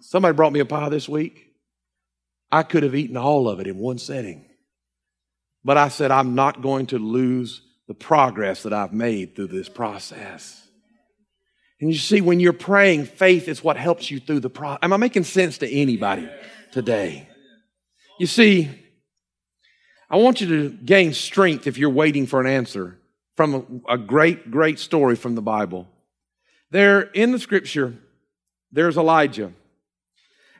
Somebody 0.00 0.34
brought 0.34 0.52
me 0.52 0.60
a 0.60 0.64
pie 0.64 0.88
this 0.88 1.08
week. 1.08 1.52
I 2.50 2.64
could 2.64 2.82
have 2.82 2.94
eaten 2.94 3.16
all 3.16 3.48
of 3.48 3.60
it 3.60 3.66
in 3.66 3.78
one 3.78 3.98
setting. 3.98 4.44
But 5.64 5.78
I 5.78 5.88
said, 5.88 6.10
I'm 6.10 6.34
not 6.34 6.60
going 6.60 6.86
to 6.86 6.98
lose 6.98 7.62
the 7.92 7.98
progress 7.98 8.62
that 8.62 8.72
I've 8.72 8.94
made 8.94 9.36
through 9.36 9.48
this 9.48 9.68
process. 9.68 10.66
And 11.78 11.92
you 11.92 11.98
see, 11.98 12.22
when 12.22 12.40
you're 12.40 12.54
praying, 12.54 13.04
faith 13.04 13.48
is 13.48 13.62
what 13.62 13.76
helps 13.76 14.10
you 14.10 14.18
through 14.18 14.40
the 14.40 14.48
process. 14.48 14.78
Am 14.80 14.94
I 14.94 14.96
making 14.96 15.24
sense 15.24 15.58
to 15.58 15.70
anybody 15.70 16.26
today? 16.72 17.28
You 18.18 18.26
see, 18.26 18.70
I 20.08 20.16
want 20.16 20.40
you 20.40 20.46
to 20.46 20.70
gain 20.70 21.12
strength 21.12 21.66
if 21.66 21.76
you're 21.76 21.90
waiting 21.90 22.26
for 22.26 22.40
an 22.40 22.46
answer 22.46 22.98
from 23.36 23.82
a, 23.86 23.92
a 23.92 23.98
great, 23.98 24.50
great 24.50 24.78
story 24.78 25.14
from 25.14 25.34
the 25.34 25.42
Bible. 25.42 25.86
There 26.70 27.02
in 27.02 27.30
the 27.30 27.38
scripture, 27.38 27.94
there's 28.70 28.96
Elijah. 28.96 29.52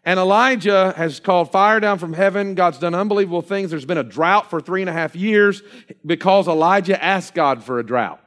And 0.04 0.18
Elijah 0.18 0.92
has 0.96 1.20
called 1.20 1.52
fire 1.52 1.78
down 1.78 1.98
from 1.98 2.12
heaven. 2.12 2.54
God's 2.54 2.78
done 2.78 2.94
unbelievable 2.94 3.42
things. 3.42 3.70
There's 3.70 3.84
been 3.84 3.98
a 3.98 4.04
drought 4.04 4.50
for 4.50 4.60
three 4.60 4.82
and 4.82 4.90
a 4.90 4.92
half 4.92 5.14
years 5.14 5.62
because 6.04 6.48
Elijah 6.48 7.02
asked 7.02 7.34
God 7.34 7.62
for 7.62 7.78
a 7.78 7.86
drought. 7.86 8.21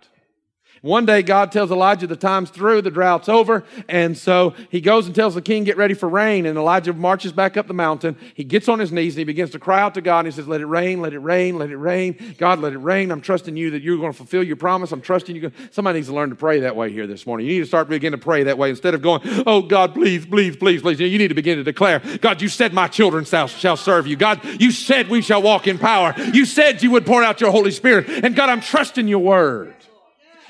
One 0.86 1.08
day, 1.08 1.24
God 1.24 1.52
tells 1.52 1.72
Elijah 1.72 2.06
the 2.06 2.16
time's 2.16 2.52
through, 2.52 2.84
the 2.84 2.92
drought's 2.92 3.28
over. 3.28 3.64
And 3.90 4.16
so 4.16 4.54
he 4.70 4.82
goes 4.82 5.08
and 5.08 5.16
tells 5.16 5.34
the 5.34 5.42
king, 5.42 5.64
Get 5.64 5.78
ready 5.78 5.96
for 5.96 6.08
rain. 6.08 6.46
And 6.46 6.60
Elijah 6.60 6.94
marches 6.94 7.32
back 7.32 7.58
up 7.58 7.66
the 7.66 7.74
mountain. 7.74 8.16
He 8.36 8.44
gets 8.44 8.70
on 8.70 8.78
his 8.78 8.92
knees 8.92 9.16
and 9.16 9.18
he 9.18 9.24
begins 9.24 9.50
to 9.52 9.60
cry 9.60 9.82
out 9.82 9.96
to 9.96 10.02
God. 10.02 10.20
And 10.20 10.28
he 10.28 10.32
says, 10.34 10.48
Let 10.48 10.62
it 10.62 10.68
rain, 10.68 11.02
let 11.02 11.14
it 11.14 11.20
rain, 11.20 11.58
let 11.58 11.72
it 11.72 11.78
rain. 11.78 12.36
God, 12.38 12.60
let 12.60 12.74
it 12.74 12.78
rain. 12.78 13.10
I'm 13.10 13.22
trusting 13.22 13.58
you 13.58 13.72
that 13.72 13.82
you're 13.82 13.98
going 13.98 14.12
to 14.12 14.18
fulfill 14.18 14.44
your 14.44 14.58
promise. 14.58 14.92
I'm 14.92 15.02
trusting 15.02 15.36
you. 15.36 15.52
Somebody 15.72 15.98
needs 15.98 16.10
to 16.10 16.14
learn 16.14 16.30
to 16.30 16.36
pray 16.36 16.60
that 16.60 16.76
way 16.76 16.92
here 16.92 17.08
this 17.08 17.26
morning. 17.26 17.48
You 17.48 17.54
need 17.54 17.62
to 17.62 17.66
start 17.66 17.90
begin 17.90 18.12
to 18.12 18.20
pray 18.20 18.44
that 18.44 18.60
way 18.60 18.70
instead 18.70 18.94
of 18.94 19.02
going, 19.02 19.22
Oh, 19.48 19.64
God, 19.64 19.96
please, 19.96 20.24
please, 20.28 20.56
please, 20.56 20.84
please. 20.84 21.00
You 21.00 21.18
need 21.18 21.30
to 21.30 21.34
begin 21.34 21.58
to 21.58 21.64
declare, 21.64 22.00
God, 22.22 22.44
you 22.44 22.48
said 22.48 22.74
my 22.74 22.88
children 22.88 23.26
shall, 23.26 23.48
shall 23.48 23.76
serve 23.76 24.06
you. 24.06 24.18
God, 24.18 24.40
you 24.62 24.70
said 24.70 25.10
we 25.10 25.24
shall 25.24 25.42
walk 25.42 25.66
in 25.66 25.80
power. 25.80 26.14
You 26.32 26.46
said 26.46 26.84
you 26.84 26.92
would 26.92 27.08
pour 27.08 27.24
out 27.24 27.42
your 27.42 27.50
Holy 27.50 27.72
Spirit. 27.72 28.08
And 28.08 28.36
God, 28.36 28.50
I'm 28.50 28.62
trusting 28.62 29.08
your 29.08 29.18
word 29.18 29.75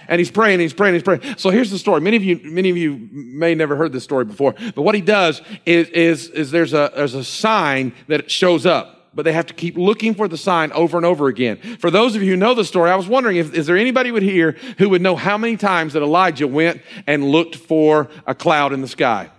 and 0.07 0.19
he's 0.19 0.31
praying, 0.31 0.59
he's 0.59 0.73
praying, 0.73 0.95
he's 0.95 1.03
praying. 1.03 1.21
So 1.37 1.49
here's 1.49 1.71
the 1.71 1.79
story. 1.79 2.01
Many 2.01 2.17
of 2.17 2.23
you, 2.23 2.39
many 2.43 2.69
of 2.69 2.77
you 2.77 3.09
may 3.11 3.55
never 3.55 3.75
heard 3.75 3.91
this 3.91 4.03
story 4.03 4.25
before, 4.25 4.55
but 4.75 4.81
what 4.81 4.95
he 4.95 5.01
does 5.01 5.41
is, 5.65 5.89
is, 5.89 6.29
is 6.29 6.51
there's 6.51 6.73
a, 6.73 6.91
there's 6.95 7.13
a 7.13 7.23
sign 7.23 7.93
that 8.07 8.29
shows 8.29 8.65
up 8.65 8.95
but 9.15 9.23
they 9.23 9.31
have 9.31 9.45
to 9.45 9.53
keep 9.53 9.77
looking 9.77 10.13
for 10.13 10.27
the 10.27 10.37
sign 10.37 10.71
over 10.73 10.97
and 10.97 11.05
over 11.05 11.27
again. 11.27 11.57
For 11.79 11.89
those 11.89 12.15
of 12.15 12.21
you 12.21 12.31
who 12.31 12.37
know 12.37 12.53
the 12.53 12.65
story, 12.65 12.91
I 12.91 12.95
was 12.95 13.07
wondering 13.07 13.37
if 13.37 13.53
is 13.53 13.65
there 13.65 13.77
anybody 13.77 14.11
would 14.11 14.23
here 14.23 14.57
who 14.77 14.89
would 14.89 15.01
know 15.01 15.15
how 15.15 15.37
many 15.37 15.55
times 15.55 15.93
that 15.93 16.03
Elijah 16.03 16.47
went 16.47 16.81
and 17.07 17.23
looked 17.23 17.55
for 17.55 18.09
a 18.27 18.35
cloud 18.35 18.73
in 18.73 18.81
the 18.81 18.89
sky? 18.89 19.31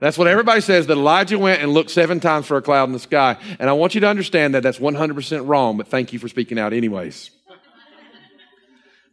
That's 0.00 0.18
what 0.18 0.26
everybody 0.26 0.60
says 0.60 0.86
that 0.88 0.98
Elijah 0.98 1.38
went 1.38 1.62
and 1.62 1.72
looked 1.72 1.90
seven 1.90 2.20
times 2.20 2.44
for 2.44 2.58
a 2.58 2.62
cloud 2.62 2.84
in 2.84 2.92
the 2.92 2.98
sky. 2.98 3.38
And 3.58 3.70
I 3.70 3.72
want 3.72 3.94
you 3.94 4.02
to 4.02 4.08
understand 4.08 4.54
that 4.54 4.62
that's 4.62 4.78
100% 4.78 5.48
wrong, 5.48 5.78
but 5.78 5.88
thank 5.88 6.12
you 6.12 6.18
for 6.18 6.28
speaking 6.28 6.58
out 6.58 6.72
anyways. 6.72 7.30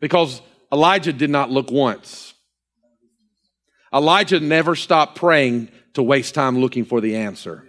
Because 0.01 0.41
Elijah 0.73 1.13
did 1.13 1.29
not 1.29 1.49
look 1.49 1.71
once. 1.71 2.33
Elijah 3.93 4.41
never 4.41 4.75
stopped 4.75 5.15
praying 5.17 5.69
to 5.93 6.03
waste 6.03 6.35
time 6.35 6.59
looking 6.59 6.83
for 6.83 6.99
the 6.99 7.15
answer. 7.15 7.65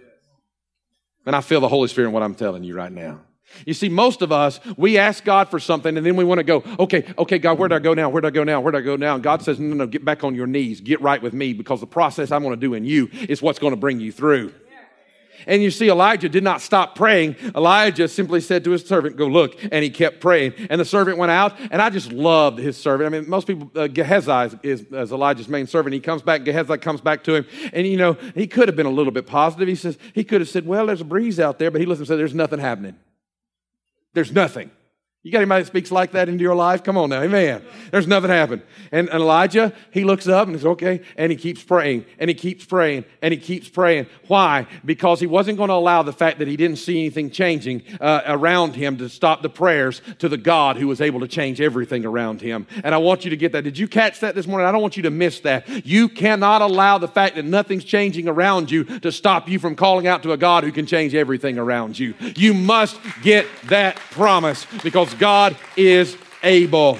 And 1.25 1.35
I 1.35 1.41
feel 1.41 1.61
the 1.61 1.69
Holy 1.69 1.87
Spirit 1.87 2.07
in 2.07 2.13
what 2.13 2.23
I'm 2.23 2.35
telling 2.35 2.65
you 2.65 2.75
right 2.75 2.91
now. 2.91 3.21
You 3.65 3.73
see, 3.73 3.87
most 3.87 4.21
of 4.21 4.31
us, 4.31 4.59
we 4.77 4.97
ask 4.97 5.23
God 5.23 5.49
for 5.49 5.59
something 5.59 5.95
and 5.95 6.05
then 6.05 6.15
we 6.15 6.23
want 6.23 6.39
to 6.39 6.43
go, 6.43 6.63
okay, 6.79 7.13
okay, 7.17 7.37
God, 7.37 7.59
where 7.59 7.69
do 7.69 7.75
I 7.75 7.79
go 7.79 7.93
now? 7.93 8.09
Where 8.09 8.21
do 8.21 8.27
I 8.27 8.31
go 8.31 8.43
now? 8.43 8.59
Where 8.61 8.71
do 8.71 8.79
I 8.79 8.81
go 8.81 8.95
now? 8.95 9.15
And 9.15 9.23
God 9.23 9.41
says, 9.41 9.59
no, 9.59 9.67
no, 9.67 9.75
no, 9.75 9.87
get 9.87 10.03
back 10.03 10.23
on 10.23 10.33
your 10.33 10.47
knees. 10.47 10.81
Get 10.81 11.01
right 11.01 11.21
with 11.21 11.33
me 11.33 11.53
because 11.53 11.79
the 11.79 11.87
process 11.87 12.31
I'm 12.31 12.41
going 12.41 12.55
to 12.55 12.59
do 12.59 12.73
in 12.73 12.83
you 12.83 13.09
is 13.13 13.41
what's 13.41 13.59
going 13.59 13.71
to 13.71 13.77
bring 13.77 13.99
you 13.99 14.11
through. 14.11 14.53
And 15.47 15.61
you 15.61 15.71
see, 15.71 15.89
Elijah 15.89 16.29
did 16.29 16.43
not 16.43 16.61
stop 16.61 16.95
praying. 16.95 17.35
Elijah 17.55 18.07
simply 18.07 18.41
said 18.41 18.63
to 18.63 18.71
his 18.71 18.85
servant, 18.85 19.17
Go 19.17 19.27
look. 19.27 19.61
And 19.63 19.83
he 19.83 19.89
kept 19.89 20.19
praying. 20.19 20.53
And 20.69 20.79
the 20.79 20.85
servant 20.85 21.17
went 21.17 21.31
out. 21.31 21.59
And 21.71 21.81
I 21.81 21.89
just 21.89 22.11
loved 22.11 22.59
his 22.59 22.77
servant. 22.77 23.13
I 23.13 23.19
mean, 23.19 23.29
most 23.29 23.47
people, 23.47 23.71
uh, 23.75 23.87
Gehazi 23.87 24.57
is, 24.63 24.81
is, 24.81 25.11
Elijah's 25.11 25.47
main 25.47 25.67
servant. 25.67 25.93
He 25.93 25.99
comes 25.99 26.21
back, 26.21 26.43
Gehazi 26.43 26.77
comes 26.77 27.01
back 27.01 27.23
to 27.25 27.35
him. 27.35 27.45
And, 27.71 27.87
you 27.87 27.97
know, 27.97 28.13
he 28.35 28.47
could 28.47 28.67
have 28.67 28.75
been 28.75 28.85
a 28.85 28.91
little 28.91 29.13
bit 29.13 29.27
positive. 29.27 29.67
He 29.67 29.75
says, 29.75 29.97
He 30.13 30.23
could 30.23 30.41
have 30.41 30.49
said, 30.49 30.65
Well, 30.65 30.87
there's 30.87 31.01
a 31.01 31.05
breeze 31.05 31.39
out 31.39 31.59
there. 31.59 31.71
But 31.71 31.81
he 31.81 31.87
listened 31.87 32.03
and 32.03 32.07
said, 32.09 32.19
There's 32.19 32.35
nothing 32.35 32.59
happening. 32.59 32.95
There's 34.13 34.31
nothing. 34.31 34.71
You 35.25 35.31
got 35.31 35.37
anybody 35.37 35.63
that 35.63 35.67
speaks 35.67 35.89
like 35.89 36.11
that 36.11 36.27
into 36.27 36.41
your 36.41 36.53
life? 36.53 36.83
Come 36.83 36.97
on 36.97 37.09
now, 37.09 37.21
amen. 37.21 37.63
There's 37.91 38.07
nothing 38.07 38.29
happened. 38.29 38.61
And, 38.91 39.07
Elijah, 39.07 39.71
he 39.91 40.03
looks 40.03 40.27
up 40.27 40.49
and 40.49 40.57
says, 40.57 40.65
okay, 40.65 40.99
and 41.15 41.31
he 41.31 41.37
keeps 41.37 41.63
praying, 41.63 42.03
and 42.19 42.29
he 42.29 42.33
keeps 42.33 42.65
praying, 42.65 43.05
and 43.21 43.33
he 43.33 43.39
keeps 43.39 43.69
praying. 43.69 44.07
Why? 44.27 44.67
Because 44.83 45.21
he 45.21 45.25
wasn't 45.25 45.57
going 45.57 45.69
to 45.69 45.75
allow 45.75 46.03
the 46.03 46.11
fact 46.11 46.39
that 46.39 46.49
he 46.49 46.57
didn't 46.57 46.75
see 46.75 46.99
anything 46.99 47.31
changing 47.31 47.83
uh, 48.01 48.23
around 48.25 48.75
him 48.75 48.97
to 48.97 49.07
stop 49.07 49.41
the 49.41 49.49
prayers 49.49 50.01
to 50.19 50.27
the 50.27 50.35
God 50.35 50.75
who 50.75 50.89
was 50.89 50.99
able 50.99 51.21
to 51.21 51.27
change 51.29 51.61
everything 51.61 52.03
around 52.03 52.41
him. 52.41 52.67
And 52.83 52.93
I 52.93 52.97
want 52.97 53.23
you 53.23 53.29
to 53.29 53.37
get 53.37 53.53
that. 53.53 53.61
Did 53.61 53.77
you 53.77 53.87
catch 53.87 54.19
that 54.19 54.35
this 54.35 54.45
morning? 54.45 54.67
I 54.67 54.73
don't 54.73 54.81
want 54.81 54.97
you 54.97 55.03
to 55.03 55.09
miss 55.09 55.39
that. 55.39 55.85
You 55.85 56.09
cannot 56.09 56.61
allow 56.61 56.97
the 56.97 57.07
fact 57.07 57.37
that 57.37 57.45
nothing's 57.45 57.85
changing 57.85 58.27
around 58.27 58.69
you 58.69 58.83
to 58.99 59.09
stop 59.09 59.47
you 59.47 59.57
from 59.57 59.77
calling 59.77 60.05
out 60.05 60.21
to 60.23 60.33
a 60.33 60.37
God 60.37 60.65
who 60.65 60.71
can 60.73 60.85
change 60.85 61.15
everything 61.15 61.57
around 61.57 61.97
you. 61.97 62.13
You 62.35 62.53
must 62.53 62.99
get 63.21 63.47
that 63.69 63.95
promise 63.95 64.67
because 64.83 65.12
God 65.13 65.55
is 65.75 66.17
able. 66.43 66.99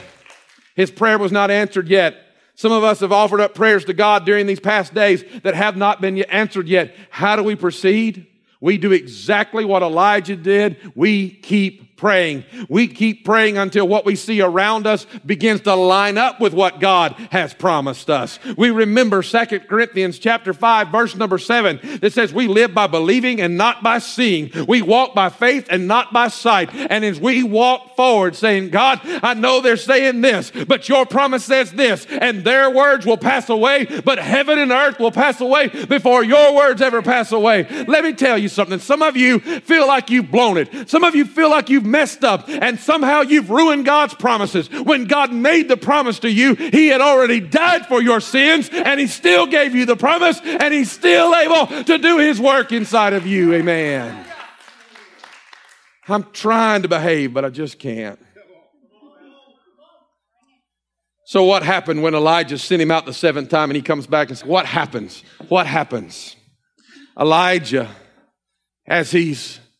His 0.76 0.92
prayer 0.92 1.18
was 1.18 1.32
not 1.32 1.52
answered 1.52 1.88
yet. 1.88 2.16
Some 2.56 2.72
of 2.72 2.84
us 2.84 3.00
have 3.00 3.12
offered 3.12 3.42
up 3.42 3.56
prayers 3.56 3.86
to 3.86 3.94
God 3.94 4.26
during 4.26 4.46
these 4.46 4.60
past 4.60 4.94
days 4.94 5.24
that 5.44 5.56
have 5.56 5.76
not 5.76 6.02
been 6.02 6.22
answered 6.24 6.68
yet. 6.68 6.96
How 7.10 7.36
do 7.36 7.44
we 7.44 7.56
proceed? 7.56 8.28
We 8.62 8.78
do 8.78 8.92
exactly 8.92 9.66
what 9.66 9.82
Elijah 9.82 10.36
did. 10.36 10.78
We 10.96 11.30
keep 11.32 11.93
praying. 11.96 12.44
We 12.70 12.88
keep 12.88 13.24
praying 13.24 13.58
until 13.58 13.88
what 13.88 14.06
we 14.06 14.16
see 14.16 14.42
around 14.42 14.88
us 14.88 15.06
begins 15.26 15.62
to 15.62 15.76
line 15.76 16.18
up 16.18 16.40
with 16.40 16.54
what 16.54 16.80
God 16.80 17.14
has 17.32 17.54
promised 17.54 18.10
us. 18.10 18.40
We 18.58 18.72
remember 18.72 19.22
2 19.22 19.60
Corinthians 19.62 20.20
chapter 20.20 20.54
5 20.54 20.90
verse 20.90 21.16
number 21.16 21.38
7 21.38 22.00
that 22.02 22.14
says 22.14 22.34
we 22.34 22.48
live 22.48 22.74
by 22.74 22.88
believing 22.88 23.40
and 23.40 23.58
not 23.58 23.84
by 23.84 24.00
seeing. 24.00 24.52
We 24.68 24.82
walk 24.82 25.16
by 25.16 25.30
faith 25.30 25.68
and 25.70 25.88
not 25.88 26.12
by 26.12 26.28
sight. 26.28 26.74
And 26.74 27.06
as 27.06 27.20
we 27.20 27.44
walk 27.44 27.96
forward 27.96 28.36
saying, 28.36 28.70
God, 28.70 29.00
I 29.04 29.34
know 29.34 29.62
they're 29.62 29.78
saying 29.78 30.22
this, 30.22 30.52
but 30.68 30.90
your 30.90 31.06
promise 31.06 31.46
says 31.46 31.72
this, 31.72 32.06
and 32.10 32.44
their 32.44 32.70
words 32.70 33.06
will 33.06 33.18
pass 33.18 33.50
away, 33.50 33.86
but 33.86 34.20
heaven 34.20 34.60
and 34.60 34.72
earth 34.72 35.00
will 35.00 35.12
pass 35.12 35.40
away 35.42 35.68
before 35.68 36.24
your 36.24 36.56
words 36.56 36.82
ever 36.82 37.02
pass 37.02 37.32
away. 37.32 37.64
Let 37.88 38.04
me 38.04 38.14
tell 38.14 38.38
you 38.38 38.50
something. 38.50 38.80
Some 38.80 39.02
of 39.02 39.16
you 39.16 39.40
feel 39.40 39.88
like 39.88 40.10
you've 40.10 40.32
blown 40.32 40.58
it. 40.58 40.90
Some 40.90 41.04
of 41.04 41.16
you 41.16 41.26
feel 41.26 41.50
like 41.50 41.70
you've 41.70 41.83
messed 41.86 42.24
up 42.24 42.48
and 42.48 42.80
somehow 42.80 43.22
you've 43.22 43.50
ruined 43.50 43.86
God's 43.86 44.14
promises. 44.14 44.70
When 44.70 45.06
God 45.06 45.32
made 45.34 45.68
the 45.68 45.78
promise 45.78 46.20
to 46.20 46.32
you, 46.32 46.56
He 46.56 46.88
had 46.88 47.02
already 47.02 47.40
died 47.40 47.86
for 47.86 48.02
your 48.02 48.20
sins 48.20 48.70
and 48.72 49.00
He 49.00 49.08
still 49.08 49.46
gave 49.48 49.76
you 49.76 49.86
the 49.86 49.96
promise 49.96 50.40
and 50.42 50.74
He's 50.74 50.92
still 50.92 51.36
able 51.36 51.84
to 51.84 51.98
do 51.98 52.18
His 52.20 52.40
work 52.40 52.72
inside 52.72 53.14
of 53.14 53.28
you. 53.28 53.54
Amen. 53.54 54.26
I'm 56.08 56.24
trying 56.32 56.82
to 56.82 56.88
behave, 56.88 57.34
but 57.34 57.46
I 57.46 57.50
just 57.50 57.80
can't. 57.80 58.20
So, 61.26 61.44
what 61.46 61.64
happened 61.64 62.04
when 62.04 62.14
Elijah 62.14 62.58
sent 62.58 62.82
him 62.82 62.92
out 62.92 63.06
the 63.06 63.14
seventh 63.14 63.50
time 63.50 63.70
and 63.70 63.76
he 63.76 63.82
comes 63.82 64.06
back 64.06 64.30
and 64.30 64.38
says, 64.38 64.48
What 64.48 64.66
happens? 64.66 65.24
What 65.48 65.66
happens? 65.66 66.36
Elijah, 67.20 67.90
as 68.86 69.12
he 69.12 69.36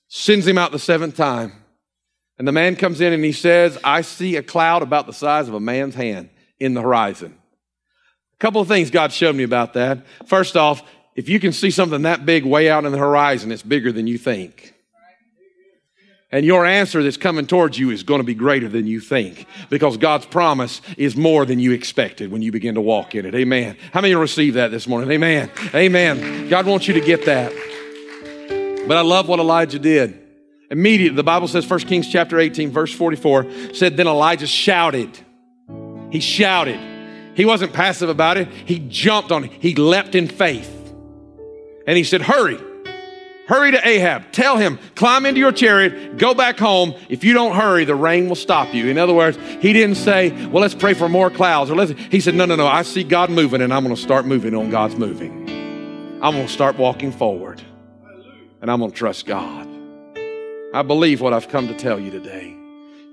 sends 0.08 0.48
him 0.48 0.58
out 0.58 0.72
the 0.72 0.80
seventh 0.80 1.18
time, 1.18 1.63
and 2.38 2.48
the 2.48 2.52
man 2.52 2.76
comes 2.76 3.02
in 3.02 3.14
and 3.14 3.24
he 3.24 3.32
says, 3.32 3.78
I 3.84 4.02
see 4.02 4.36
a 4.36 4.44
cloud 4.44 4.82
about 4.82 5.06
the 5.06 5.14
size 5.14 5.48
of 5.48 5.54
a 5.54 5.60
man's 5.60 5.96
hand 5.96 6.30
in 6.60 6.74
the 6.74 6.82
horizon. 6.82 7.38
A 8.34 8.38
couple 8.38 8.62
of 8.62 8.68
things 8.68 8.90
God 8.90 9.12
showed 9.12 9.36
me 9.36 9.44
about 9.44 9.74
that. 9.74 10.06
First 10.26 10.58
off, 10.58 10.82
if 11.16 11.30
you 11.30 11.40
can 11.40 11.54
see 11.54 11.70
something 11.70 12.02
that 12.04 12.26
big 12.26 12.44
way 12.44 12.70
out 12.70 12.86
in 12.86 12.92
the 12.92 12.98
horizon, 12.98 13.52
it's 13.52 13.62
bigger 13.62 13.92
than 13.92 14.08
you 14.08 14.18
think. 14.18 14.74
And 16.32 16.44
your 16.44 16.66
answer 16.66 17.04
that's 17.04 17.16
coming 17.16 17.46
towards 17.46 17.78
you 17.78 17.92
is 17.92 18.02
going 18.02 18.20
to 18.20 18.26
be 18.26 18.34
greater 18.34 18.68
than 18.68 18.88
you 18.88 19.00
think 19.00 19.46
because 19.70 19.98
God's 19.98 20.26
promise 20.26 20.82
is 20.98 21.16
more 21.16 21.46
than 21.46 21.60
you 21.60 21.74
expected 21.74 22.32
when 22.32 22.42
you 22.42 22.52
begin 22.52 22.74
to 22.74 22.82
walk 22.82 23.14
in 23.14 23.28
it. 23.28 23.36
Amen. 23.36 23.78
How 23.92 24.02
many 24.02 24.16
receive 24.16 24.56
that 24.56 24.72
this 24.72 24.88
morning? 24.88 25.12
Amen. 25.12 25.52
Amen. 25.76 26.50
God 26.50 26.66
wants 26.66 26.88
you 26.88 26.96
to 26.96 27.02
get 27.02 27.26
that. 27.26 27.52
But 28.88 28.98
I 28.98 29.02
love 29.02 29.28
what 29.28 29.40
Elijah 29.40 29.78
did. 29.78 30.23
Immediately, 30.70 31.16
the 31.16 31.24
Bible 31.24 31.48
says, 31.48 31.70
1 31.70 31.80
Kings 31.82 32.08
chapter 32.10 32.40
18, 32.40 32.72
verse 32.72 32.94
44, 32.94 33.74
said, 33.74 33.98
Then 33.98 34.08
Elijah 34.08 34.48
shouted. 34.48 35.20
He 36.12 36.20
shouted. 36.20 36.80
He 37.36 37.46
wasn't 37.46 37.74
passive 37.74 38.10
about 38.10 38.38
it. 38.38 38.48
He 38.48 38.80
jumped 38.80 39.32
on 39.32 39.46
it. 39.46 39.52
He 39.60 39.76
leapt 39.76 40.16
in 40.16 40.28
faith. 40.28 40.70
And 41.86 41.98
he 41.98 42.04
said, 42.04 42.22
Hurry. 42.22 42.60
Hurry 43.46 43.72
to 43.72 43.88
Ahab. 43.88 44.32
Tell 44.32 44.56
him, 44.56 44.80
climb 44.96 45.26
into 45.26 45.40
your 45.40 45.52
chariot, 45.52 46.18
go 46.18 46.34
back 46.34 46.58
home. 46.58 46.94
If 47.10 47.26
you 47.26 47.34
don't 47.34 47.56
hurry, 47.56 47.84
the 47.84 47.96
rain 47.96 48.30
will 48.30 48.38
stop 48.38 48.74
you. 48.74 48.88
In 48.88 48.98
other 48.98 49.14
words, 49.14 49.38
he 49.60 49.74
didn't 49.74 49.96
say, 49.96 50.32
well, 50.48 50.62
let's 50.62 50.74
pray 50.74 50.94
for 50.94 51.10
more 51.10 51.30
clouds. 51.30 51.70
Or 51.70 51.76
let's, 51.76 51.92
he 52.10 52.22
said, 52.22 52.36
no, 52.36 52.46
no, 52.46 52.56
no, 52.56 52.68
I 52.68 52.84
see 52.84 53.04
God 53.04 53.30
moving 53.30 53.62
and 53.62 53.74
I'm 53.74 53.84
going 53.84 53.96
to 53.96 54.02
start 54.02 54.26
moving 54.26 54.56
on 54.56 54.70
God's 54.70 54.96
moving. 54.96 55.42
I'm 56.22 56.34
going 56.36 56.48
to 56.48 56.54
start 56.54 56.78
walking 56.78 57.12
forward 57.12 57.62
and 58.62 58.72
I'm 58.72 58.80
going 58.80 58.92
to 58.92 58.98
trust 58.98 59.26
God. 59.26 59.63
I 60.74 60.82
believe 60.82 61.22
what 61.22 61.34
I've 61.34 61.50
come 61.50 61.68
to 61.68 61.76
tell 61.76 62.00
you 62.00 62.10
today. 62.10 62.58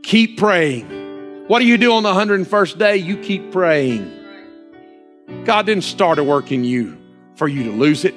Keep 0.02 0.38
praying. 0.38 1.46
What 1.46 1.58
do 1.58 1.66
you 1.66 1.76
do 1.76 1.92
on 1.92 2.02
the 2.02 2.12
101st 2.12 2.78
day? 2.78 2.96
You 2.96 3.18
keep 3.18 3.52
praying. 3.52 4.10
God 5.44 5.66
didn't 5.66 5.84
start 5.84 6.18
a 6.18 6.24
work 6.24 6.52
in 6.52 6.64
you 6.64 6.96
for 7.34 7.48
you 7.48 7.64
to 7.64 7.70
lose 7.70 8.04
it 8.06 8.14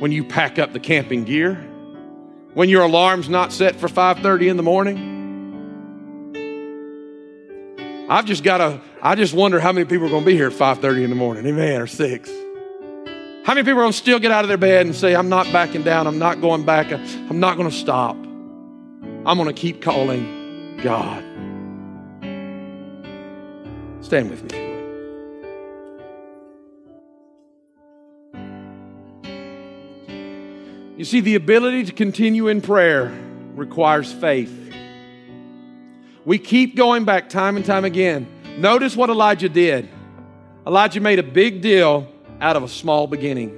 when 0.00 0.10
you 0.10 0.24
pack 0.24 0.58
up 0.58 0.72
the 0.72 0.80
camping 0.80 1.24
gear, 1.24 1.54
when 2.54 2.68
your 2.68 2.82
alarm's 2.82 3.28
not 3.28 3.52
set 3.52 3.76
for 3.76 3.88
5:30 3.88 4.48
in 4.48 4.56
the 4.56 4.62
morning. 4.62 5.10
I've 8.08 8.24
just 8.24 8.42
got 8.42 8.58
to 8.58 8.80
I 9.02 9.14
just 9.16 9.34
wonder 9.34 9.60
how 9.60 9.72
many 9.72 9.84
people 9.84 10.06
are 10.06 10.10
going 10.10 10.24
to 10.24 10.26
be 10.26 10.34
here 10.34 10.48
at 10.48 10.54
5:30 10.54 11.04
in 11.04 11.10
the 11.10 11.16
morning. 11.16 11.46
Amen 11.46 11.80
or 11.80 11.86
6. 11.86 12.30
How 13.44 13.54
many 13.54 13.64
people 13.64 13.80
are 13.80 13.82
going 13.82 13.92
to 13.92 13.98
still 13.98 14.18
get 14.18 14.30
out 14.30 14.44
of 14.44 14.48
their 14.48 14.56
bed 14.56 14.86
and 14.86 14.94
say 14.94 15.14
I'm 15.14 15.28
not 15.28 15.46
backing 15.52 15.82
down, 15.82 16.06
I'm 16.06 16.18
not 16.18 16.40
going 16.40 16.64
back, 16.64 16.92
I'm 16.92 17.40
not 17.40 17.56
going 17.56 17.68
to 17.68 17.76
stop. 17.76 18.16
I'm 19.24 19.36
going 19.38 19.46
to 19.46 19.60
keep 19.60 19.80
calling 19.80 20.80
God. 20.82 21.22
Stand 24.04 24.30
with 24.30 24.50
me. 24.50 24.58
You 30.96 31.04
see, 31.04 31.20
the 31.20 31.36
ability 31.36 31.84
to 31.84 31.92
continue 31.92 32.48
in 32.48 32.60
prayer 32.60 33.12
requires 33.54 34.12
faith. 34.12 34.74
We 36.24 36.38
keep 36.38 36.74
going 36.74 37.04
back 37.04 37.28
time 37.28 37.56
and 37.56 37.64
time 37.64 37.84
again. 37.84 38.26
Notice 38.58 38.96
what 38.96 39.08
Elijah 39.08 39.48
did. 39.48 39.88
Elijah 40.66 41.00
made 41.00 41.20
a 41.20 41.24
big 41.24 41.60
deal 41.60 42.08
out 42.40 42.56
of 42.56 42.64
a 42.64 42.68
small 42.68 43.06
beginning. 43.06 43.56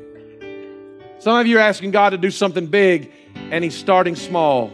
Some 1.20 1.38
of 1.38 1.46
you 1.46 1.56
are 1.56 1.62
asking 1.62 1.90
God 1.90 2.10
to 2.10 2.18
do 2.18 2.30
something 2.30 2.66
big, 2.66 3.10
and 3.34 3.64
He's 3.64 3.74
starting 3.74 4.14
small. 4.14 4.70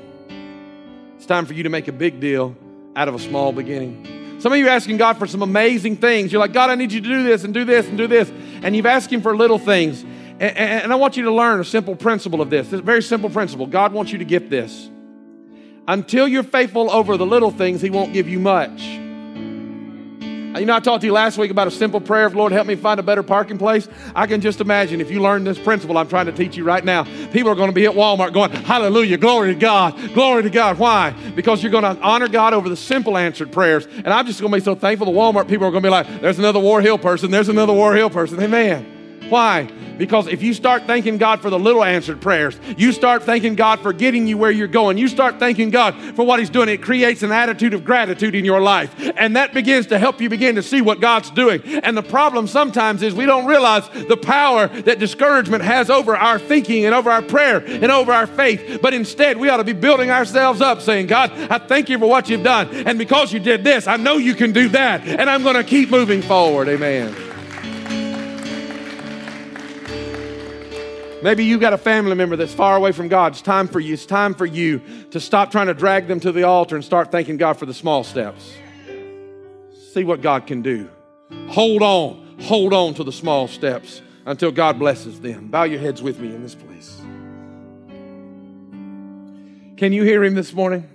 It's 1.20 1.26
time 1.26 1.44
for 1.44 1.52
you 1.52 1.64
to 1.64 1.68
make 1.68 1.86
a 1.86 1.92
big 1.92 2.18
deal 2.18 2.56
out 2.96 3.06
of 3.06 3.14
a 3.14 3.18
small 3.18 3.52
beginning. 3.52 4.38
Some 4.40 4.54
of 4.54 4.58
you 4.58 4.68
are 4.68 4.70
asking 4.70 4.96
God 4.96 5.18
for 5.18 5.26
some 5.26 5.42
amazing 5.42 5.96
things. 5.96 6.32
You're 6.32 6.40
like, 6.40 6.54
God, 6.54 6.70
I 6.70 6.76
need 6.76 6.92
you 6.92 7.02
to 7.02 7.06
do 7.06 7.22
this 7.24 7.44
and 7.44 7.52
do 7.52 7.66
this 7.66 7.86
and 7.86 7.98
do 7.98 8.06
this. 8.06 8.32
And 8.62 8.74
you've 8.74 8.86
asked 8.86 9.12
Him 9.12 9.20
for 9.20 9.36
little 9.36 9.58
things. 9.58 10.00
And, 10.00 10.56
and 10.56 10.90
I 10.90 10.96
want 10.96 11.18
you 11.18 11.24
to 11.24 11.30
learn 11.30 11.60
a 11.60 11.64
simple 11.64 11.94
principle 11.94 12.40
of 12.40 12.48
this. 12.48 12.72
A 12.72 12.80
very 12.80 13.02
simple 13.02 13.28
principle. 13.28 13.66
God 13.66 13.92
wants 13.92 14.12
you 14.12 14.16
to 14.16 14.24
get 14.24 14.48
this. 14.48 14.88
Until 15.86 16.26
you're 16.26 16.42
faithful 16.42 16.90
over 16.90 17.18
the 17.18 17.26
little 17.26 17.50
things, 17.50 17.82
He 17.82 17.90
won't 17.90 18.14
give 18.14 18.26
you 18.26 18.40
much. 18.40 18.80
You 20.58 20.66
know, 20.66 20.74
I 20.74 20.80
talked 20.80 21.02
to 21.02 21.06
you 21.06 21.12
last 21.12 21.38
week 21.38 21.50
about 21.50 21.68
a 21.68 21.70
simple 21.70 22.00
prayer 22.00 22.26
of 22.26 22.34
Lord, 22.34 22.50
help 22.50 22.66
me 22.66 22.74
find 22.74 22.98
a 22.98 23.02
better 23.02 23.22
parking 23.22 23.56
place. 23.56 23.88
I 24.16 24.26
can 24.26 24.40
just 24.40 24.60
imagine 24.60 25.00
if 25.00 25.10
you 25.10 25.20
learn 25.20 25.44
this 25.44 25.58
principle 25.58 25.96
I'm 25.96 26.08
trying 26.08 26.26
to 26.26 26.32
teach 26.32 26.56
you 26.56 26.64
right 26.64 26.84
now, 26.84 27.04
people 27.30 27.50
are 27.50 27.54
going 27.54 27.68
to 27.68 27.74
be 27.74 27.86
at 27.86 27.92
Walmart 27.92 28.32
going, 28.32 28.50
Hallelujah, 28.50 29.16
glory 29.16 29.54
to 29.54 29.58
God, 29.58 29.96
glory 30.12 30.42
to 30.42 30.50
God. 30.50 30.78
Why? 30.78 31.10
Because 31.36 31.62
you're 31.62 31.72
going 31.72 31.84
to 31.84 31.96
honor 32.02 32.28
God 32.28 32.52
over 32.52 32.68
the 32.68 32.76
simple 32.76 33.16
answered 33.16 33.52
prayers. 33.52 33.86
And 33.86 34.08
I'm 34.08 34.26
just 34.26 34.40
going 34.40 34.52
to 34.52 34.58
be 34.58 34.64
so 34.64 34.74
thankful 34.74 35.06
the 35.06 35.12
Walmart 35.12 35.48
people 35.48 35.66
are 35.66 35.70
going 35.70 35.82
to 35.82 35.86
be 35.86 35.90
like, 35.90 36.20
there's 36.20 36.38
another 36.38 36.60
War 36.60 36.80
Hill 36.80 36.98
person, 36.98 37.30
there's 37.30 37.48
another 37.48 37.72
War 37.72 37.94
Hill 37.94 38.10
person. 38.10 38.42
Amen. 38.42 38.99
Why? 39.28 39.70
Because 40.00 40.28
if 40.28 40.42
you 40.42 40.54
start 40.54 40.86
thanking 40.86 41.18
God 41.18 41.42
for 41.42 41.50
the 41.50 41.58
little 41.58 41.84
answered 41.84 42.22
prayers, 42.22 42.58
you 42.78 42.90
start 42.90 43.22
thanking 43.22 43.54
God 43.54 43.80
for 43.80 43.92
getting 43.92 44.26
you 44.26 44.38
where 44.38 44.50
you're 44.50 44.66
going, 44.66 44.96
you 44.96 45.08
start 45.08 45.38
thanking 45.38 45.68
God 45.68 45.94
for 46.16 46.24
what 46.24 46.38
He's 46.38 46.48
doing, 46.48 46.70
it 46.70 46.82
creates 46.82 47.22
an 47.22 47.30
attitude 47.30 47.74
of 47.74 47.84
gratitude 47.84 48.34
in 48.34 48.44
your 48.44 48.62
life. 48.62 48.94
And 49.16 49.36
that 49.36 49.52
begins 49.52 49.88
to 49.88 49.98
help 49.98 50.20
you 50.20 50.30
begin 50.30 50.54
to 50.54 50.62
see 50.62 50.80
what 50.80 51.00
God's 51.00 51.30
doing. 51.30 51.62
And 51.62 51.96
the 51.96 52.02
problem 52.02 52.46
sometimes 52.46 53.02
is 53.02 53.14
we 53.14 53.26
don't 53.26 53.44
realize 53.44 53.88
the 53.90 54.16
power 54.16 54.68
that 54.68 54.98
discouragement 54.98 55.64
has 55.64 55.90
over 55.90 56.16
our 56.16 56.38
thinking 56.38 56.86
and 56.86 56.94
over 56.94 57.10
our 57.10 57.22
prayer 57.22 57.58
and 57.58 57.92
over 57.92 58.10
our 58.10 58.26
faith. 58.26 58.80
But 58.80 58.94
instead, 58.94 59.36
we 59.36 59.50
ought 59.50 59.58
to 59.58 59.64
be 59.64 59.74
building 59.74 60.10
ourselves 60.10 60.62
up 60.62 60.80
saying, 60.80 61.08
God, 61.08 61.30
I 61.30 61.58
thank 61.58 61.90
you 61.90 61.98
for 61.98 62.08
what 62.08 62.30
you've 62.30 62.42
done. 62.42 62.68
And 62.86 62.98
because 62.98 63.34
you 63.34 63.38
did 63.38 63.64
this, 63.64 63.86
I 63.86 63.96
know 63.96 64.16
you 64.16 64.34
can 64.34 64.52
do 64.52 64.70
that. 64.70 65.06
And 65.06 65.28
I'm 65.28 65.42
going 65.42 65.56
to 65.56 65.64
keep 65.64 65.90
moving 65.90 66.22
forward. 66.22 66.68
Amen. 66.68 67.29
Maybe 71.22 71.44
you've 71.44 71.60
got 71.60 71.74
a 71.74 71.78
family 71.78 72.14
member 72.14 72.36
that's 72.36 72.54
far 72.54 72.76
away 72.76 72.92
from 72.92 73.08
God. 73.08 73.32
It's 73.32 73.42
time 73.42 73.68
for 73.68 73.78
you. 73.78 73.92
It's 73.92 74.06
time 74.06 74.34
for 74.34 74.46
you 74.46 74.80
to 75.10 75.20
stop 75.20 75.50
trying 75.50 75.66
to 75.66 75.74
drag 75.74 76.06
them 76.08 76.18
to 76.20 76.32
the 76.32 76.44
altar 76.44 76.76
and 76.76 76.84
start 76.84 77.12
thanking 77.12 77.36
God 77.36 77.58
for 77.58 77.66
the 77.66 77.74
small 77.74 78.04
steps. 78.04 78.54
See 79.92 80.04
what 80.04 80.22
God 80.22 80.46
can 80.46 80.62
do. 80.62 80.88
Hold 81.48 81.82
on. 81.82 82.36
Hold 82.40 82.72
on 82.72 82.94
to 82.94 83.04
the 83.04 83.12
small 83.12 83.48
steps 83.48 84.00
until 84.24 84.50
God 84.50 84.78
blesses 84.78 85.20
them. 85.20 85.48
Bow 85.48 85.64
your 85.64 85.80
heads 85.80 86.00
with 86.00 86.18
me 86.18 86.34
in 86.34 86.42
this 86.42 86.54
place. 86.54 87.00
Can 89.76 89.92
you 89.92 90.04
hear 90.04 90.24
him 90.24 90.34
this 90.34 90.54
morning? 90.54 90.88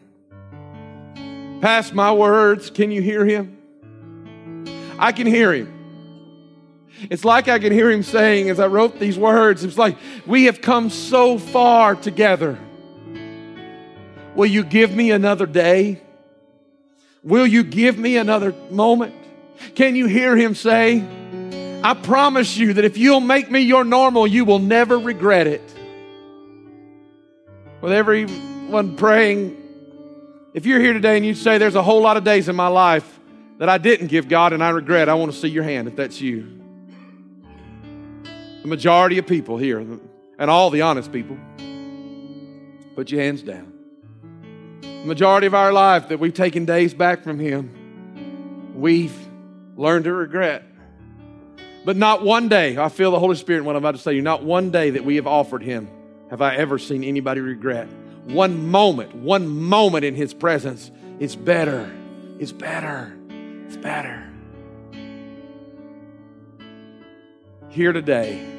Past 1.61 1.93
my 1.93 2.11
words, 2.11 2.69
can 2.69 2.91
you 2.91 3.01
hear 3.01 3.25
him? 3.25 3.57
I 4.97 5.11
can 5.11 5.27
hear 5.27 5.53
him. 5.53 5.74
It's 7.09 7.25
like 7.25 7.47
I 7.47 7.59
can 7.59 7.71
hear 7.71 7.91
him 7.91 8.03
saying 8.03 8.49
as 8.49 8.59
I 8.59 8.67
wrote 8.67 8.99
these 8.99 9.17
words, 9.17 9.63
it's 9.63 9.77
like, 9.77 9.97
we 10.25 10.45
have 10.45 10.61
come 10.61 10.89
so 10.89 11.37
far 11.37 11.95
together. 11.95 12.57
Will 14.35 14.45
you 14.47 14.63
give 14.63 14.93
me 14.93 15.11
another 15.11 15.45
day? 15.45 16.01
Will 17.23 17.47
you 17.47 17.63
give 17.63 17.97
me 17.97 18.17
another 18.17 18.53
moment? 18.69 19.15
Can 19.75 19.95
you 19.95 20.07
hear 20.07 20.35
him 20.35 20.55
say, 20.55 21.03
I 21.83 21.93
promise 21.93 22.57
you 22.57 22.73
that 22.73 22.85
if 22.85 22.97
you'll 22.97 23.21
make 23.21 23.49
me 23.49 23.61
your 23.61 23.83
normal, 23.83 24.27
you 24.27 24.45
will 24.45 24.59
never 24.59 24.97
regret 24.97 25.47
it. 25.47 25.61
With 27.81 27.91
everyone 27.91 28.95
praying, 28.95 29.61
if 30.53 30.65
you're 30.65 30.79
here 30.79 30.93
today 30.93 31.17
and 31.17 31.25
you 31.25 31.35
say, 31.35 31.57
There's 31.57 31.75
a 31.75 31.83
whole 31.83 32.01
lot 32.01 32.17
of 32.17 32.23
days 32.23 32.49
in 32.49 32.55
my 32.55 32.67
life 32.67 33.19
that 33.59 33.69
I 33.69 33.77
didn't 33.77 34.07
give 34.07 34.27
God 34.27 34.53
and 34.53 34.63
I 34.63 34.69
regret, 34.69 35.07
I 35.07 35.13
want 35.13 35.31
to 35.31 35.37
see 35.37 35.47
your 35.47 35.63
hand 35.63 35.87
if 35.87 35.95
that's 35.95 36.19
you 36.19 36.64
the 38.65 38.69
majority 38.69 39.19
of 39.19 39.27
people 39.27 39.59
here, 39.59 39.77
and 39.77 40.49
all 40.49 40.71
the 40.71 40.81
honest 40.81 41.11
people, 41.11 41.37
put 42.95 43.11
your 43.11 43.21
hands 43.21 43.43
down. 43.43 43.71
The 44.81 45.05
majority 45.05 45.45
of 45.45 45.53
our 45.53 45.71
life 45.71 46.07
that 46.07 46.19
we've 46.19 46.33
taken 46.33 46.65
days 46.65 46.91
back 46.91 47.23
from 47.23 47.37
Him, 47.37 48.73
we've 48.73 49.15
learned 49.75 50.05
to 50.05 50.13
regret. 50.13 50.63
But 51.85 51.95
not 51.95 52.23
one 52.23 52.49
day, 52.49 52.75
I 52.75 52.89
feel 52.89 53.11
the 53.11 53.19
Holy 53.19 53.35
Spirit 53.35 53.63
what 53.65 53.75
I'm 53.75 53.83
about 53.83 53.93
to 53.93 54.01
say 54.01 54.15
you, 54.15 54.23
not 54.23 54.43
one 54.43 54.71
day 54.71 54.89
that 54.89 55.05
we 55.05 55.17
have 55.17 55.27
offered 55.27 55.61
Him 55.61 55.87
have 56.31 56.41
I 56.41 56.55
ever 56.55 56.79
seen 56.79 57.03
anybody 57.03 57.41
regret. 57.41 57.87
One 58.23 58.71
moment, 58.71 59.13
one 59.13 59.47
moment 59.47 60.05
in 60.05 60.15
His 60.15 60.33
presence 60.33 60.89
is 61.19 61.35
better. 61.35 61.95
It's 62.39 62.51
better. 62.51 63.15
It's 63.67 63.77
better. 63.77 64.27
Here 67.69 67.93
today, 67.93 68.53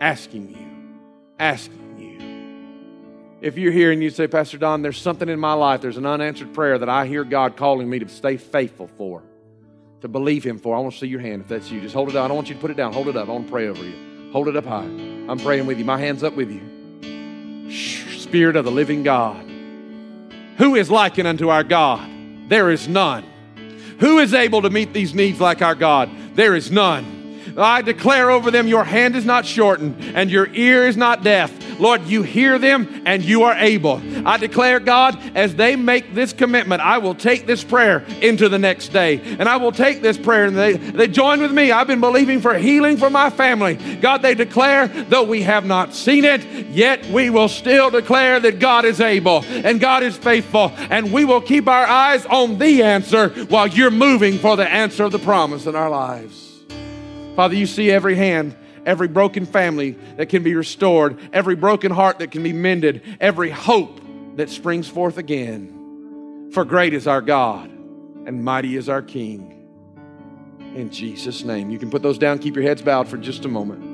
asking 0.00 0.50
you, 0.50 1.00
asking 1.38 1.98
you. 1.98 3.38
If 3.40 3.58
you're 3.58 3.72
here 3.72 3.92
and 3.92 4.02
you 4.02 4.10
say, 4.10 4.26
Pastor 4.26 4.58
Don, 4.58 4.82
there's 4.82 5.00
something 5.00 5.28
in 5.28 5.38
my 5.38 5.52
life, 5.52 5.80
there's 5.80 5.96
an 5.96 6.06
unanswered 6.06 6.54
prayer 6.54 6.78
that 6.78 6.88
I 6.88 7.06
hear 7.06 7.24
God 7.24 7.56
calling 7.56 7.88
me 7.88 7.98
to 7.98 8.08
stay 8.08 8.36
faithful 8.36 8.88
for, 8.96 9.22
to 10.00 10.08
believe 10.08 10.44
Him 10.44 10.58
for, 10.58 10.76
I 10.76 10.80
want 10.80 10.94
to 10.94 10.98
see 10.98 11.06
your 11.06 11.20
hand 11.20 11.42
if 11.42 11.48
that's 11.48 11.70
you. 11.70 11.80
Just 11.80 11.94
hold 11.94 12.08
it 12.08 12.16
up. 12.16 12.24
I 12.24 12.28
don't 12.28 12.36
want 12.36 12.48
you 12.48 12.54
to 12.54 12.60
put 12.60 12.70
it 12.70 12.76
down. 12.76 12.92
Hold 12.92 13.08
it 13.08 13.16
up. 13.16 13.28
I 13.28 13.32
want 13.32 13.46
to 13.46 13.52
pray 13.52 13.68
over 13.68 13.84
you. 13.84 14.30
Hold 14.32 14.48
it 14.48 14.56
up 14.56 14.64
high. 14.66 14.84
I'm 14.84 15.38
praying 15.38 15.66
with 15.66 15.78
you. 15.78 15.84
My 15.84 15.98
hand's 15.98 16.22
up 16.22 16.34
with 16.34 16.50
you. 16.50 17.70
Spirit 18.18 18.56
of 18.56 18.64
the 18.64 18.70
living 18.70 19.02
God. 19.02 19.44
Who 20.58 20.74
is 20.74 20.90
likened 20.90 21.28
unto 21.28 21.48
our 21.48 21.64
God? 21.64 22.08
There 22.48 22.70
is 22.70 22.88
none. 22.88 23.24
Who 24.00 24.18
is 24.18 24.34
able 24.34 24.62
to 24.62 24.70
meet 24.70 24.92
these 24.92 25.14
needs 25.14 25.40
like 25.40 25.62
our 25.62 25.74
God? 25.74 26.10
There 26.34 26.54
is 26.54 26.70
none. 26.70 27.15
I 27.56 27.82
declare 27.82 28.30
over 28.30 28.50
them, 28.50 28.66
your 28.66 28.84
hand 28.84 29.16
is 29.16 29.24
not 29.24 29.46
shortened 29.46 29.96
and 30.14 30.30
your 30.30 30.46
ear 30.52 30.86
is 30.86 30.96
not 30.96 31.22
deaf. 31.22 31.52
Lord, 31.78 32.04
you 32.04 32.22
hear 32.22 32.58
them 32.58 33.02
and 33.06 33.24
you 33.24 33.42
are 33.44 33.54
able. 33.54 34.00
I 34.26 34.36
declare, 34.36 34.80
God, 34.80 35.18
as 35.34 35.54
they 35.54 35.76
make 35.76 36.14
this 36.14 36.32
commitment, 36.32 36.82
I 36.82 36.98
will 36.98 37.14
take 37.14 37.46
this 37.46 37.62
prayer 37.64 38.04
into 38.20 38.48
the 38.48 38.58
next 38.58 38.88
day. 38.88 39.20
And 39.38 39.48
I 39.48 39.56
will 39.56 39.72
take 39.72 40.02
this 40.02 40.18
prayer 40.18 40.46
and 40.46 40.56
they, 40.56 40.74
they 40.76 41.08
join 41.08 41.40
with 41.40 41.52
me. 41.52 41.72
I've 41.72 41.86
been 41.86 42.00
believing 42.00 42.40
for 42.40 42.54
healing 42.54 42.96
for 42.96 43.10
my 43.10 43.30
family. 43.30 43.74
God, 44.00 44.22
they 44.22 44.34
declare, 44.34 44.88
though 44.88 45.24
we 45.24 45.42
have 45.42 45.66
not 45.66 45.94
seen 45.94 46.24
it, 46.24 46.44
yet 46.68 47.04
we 47.06 47.30
will 47.30 47.48
still 47.48 47.90
declare 47.90 48.40
that 48.40 48.58
God 48.58 48.84
is 48.84 49.00
able 49.00 49.44
and 49.44 49.80
God 49.80 50.02
is 50.02 50.16
faithful. 50.16 50.72
And 50.90 51.12
we 51.12 51.24
will 51.24 51.40
keep 51.40 51.68
our 51.68 51.86
eyes 51.86 52.24
on 52.26 52.58
the 52.58 52.82
answer 52.82 53.28
while 53.46 53.66
you're 53.66 53.90
moving 53.90 54.38
for 54.38 54.56
the 54.56 54.70
answer 54.70 55.04
of 55.04 55.12
the 55.12 55.18
promise 55.18 55.66
in 55.66 55.74
our 55.74 55.90
lives. 55.90 56.45
Father, 57.36 57.54
you 57.54 57.66
see 57.66 57.90
every 57.90 58.14
hand, 58.14 58.56
every 58.86 59.08
broken 59.08 59.44
family 59.44 59.92
that 60.16 60.30
can 60.30 60.42
be 60.42 60.54
restored, 60.54 61.18
every 61.34 61.54
broken 61.54 61.92
heart 61.92 62.18
that 62.20 62.30
can 62.30 62.42
be 62.42 62.54
mended, 62.54 63.02
every 63.20 63.50
hope 63.50 64.00
that 64.36 64.48
springs 64.48 64.88
forth 64.88 65.18
again. 65.18 66.48
For 66.52 66.64
great 66.64 66.94
is 66.94 67.06
our 67.06 67.20
God 67.20 67.70
and 67.70 68.42
mighty 68.42 68.76
is 68.76 68.88
our 68.88 69.02
King. 69.02 69.52
In 70.74 70.90
Jesus' 70.90 71.44
name. 71.44 71.70
You 71.70 71.78
can 71.78 71.90
put 71.90 72.02
those 72.02 72.16
down, 72.16 72.38
keep 72.38 72.54
your 72.54 72.64
heads 72.64 72.80
bowed 72.80 73.06
for 73.06 73.18
just 73.18 73.44
a 73.44 73.48
moment. 73.48 73.84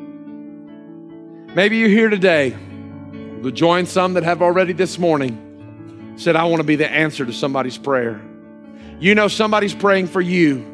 Maybe 1.57 1.79
you're 1.79 1.89
here 1.89 2.11
today 2.11 2.51
to 3.43 3.51
join 3.51 3.87
some 3.87 4.15
that 4.15 4.23
have 4.23 4.41
already 4.41 4.73
this 4.73 5.01
morning 5.01 6.15
said, 6.17 6.37
I 6.37 6.45
want 6.45 6.61
to 6.61 6.67
be 6.67 6.77
the 6.77 6.89
answer 6.89 7.27
to 7.27 7.33
somebody's 7.33 7.77
prayer. 7.77 8.21
You 9.01 9.17
know 9.17 9.27
somebody's 9.27 9.75
praying 9.75 10.07
for 10.07 10.21
you 10.21 10.72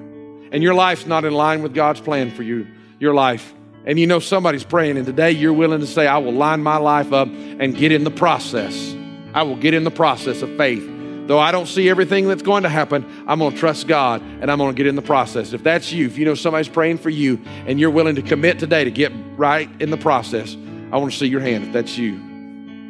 and 0.53 0.63
your 0.63 0.75
life's 0.75 1.07
not 1.07 1.25
in 1.25 1.33
line 1.33 1.63
with 1.63 1.75
God's 1.75 2.01
plan 2.01 2.31
for 2.31 2.43
you, 2.43 2.67
your 2.99 3.15
life, 3.15 3.55
and 3.85 3.99
you 3.99 4.07
know 4.07 4.19
somebody's 4.19 4.65
praying, 4.65 4.97
and 4.97 5.07
today 5.07 5.31
you're 5.31 5.53
willing 5.53 5.81
to 5.81 5.87
say, 5.87 6.07
I 6.07 6.19
will 6.19 6.33
line 6.33 6.63
my 6.63 6.77
life 6.77 7.13
up 7.13 7.29
and 7.29 7.75
get 7.75 7.91
in 7.91 8.05
the 8.05 8.11
process. 8.11 8.95
I 9.33 9.43
will 9.43 9.57
get 9.57 9.73
in 9.73 9.85
the 9.85 9.91
process 9.91 10.43
of 10.43 10.55
faith. 10.57 10.87
Though 11.27 11.39
I 11.39 11.53
don't 11.53 11.67
see 11.67 11.89
everything 11.91 12.27
that's 12.27 12.43
going 12.43 12.63
to 12.63 12.69
happen, 12.69 13.25
I'm 13.27 13.39
going 13.39 13.53
to 13.53 13.59
trust 13.59 13.87
God 13.87 14.23
and 14.23 14.51
I'm 14.51 14.59
going 14.59 14.75
to 14.75 14.77
get 14.77 14.87
in 14.87 14.97
the 14.97 15.03
process. 15.03 15.53
If 15.53 15.63
that's 15.63 15.93
you, 15.93 16.07
if 16.07 16.17
you 16.17 16.25
know 16.25 16.35
somebody's 16.35 16.69
praying 16.69 16.99
for 16.99 17.11
you 17.11 17.39
and 17.67 17.79
you're 17.79 17.91
willing 17.91 18.15
to 18.17 18.23
commit 18.23 18.59
today 18.59 18.85
to 18.85 18.91
get 18.91 19.13
right 19.37 19.69
in 19.81 19.91
the 19.91 19.99
process, 19.99 20.55
I 20.91 20.97
want 20.97 21.13
to 21.13 21.19
see 21.19 21.27
your 21.27 21.41
hand 21.41 21.65
if 21.65 21.73
that's 21.73 21.99
you. 21.99 22.15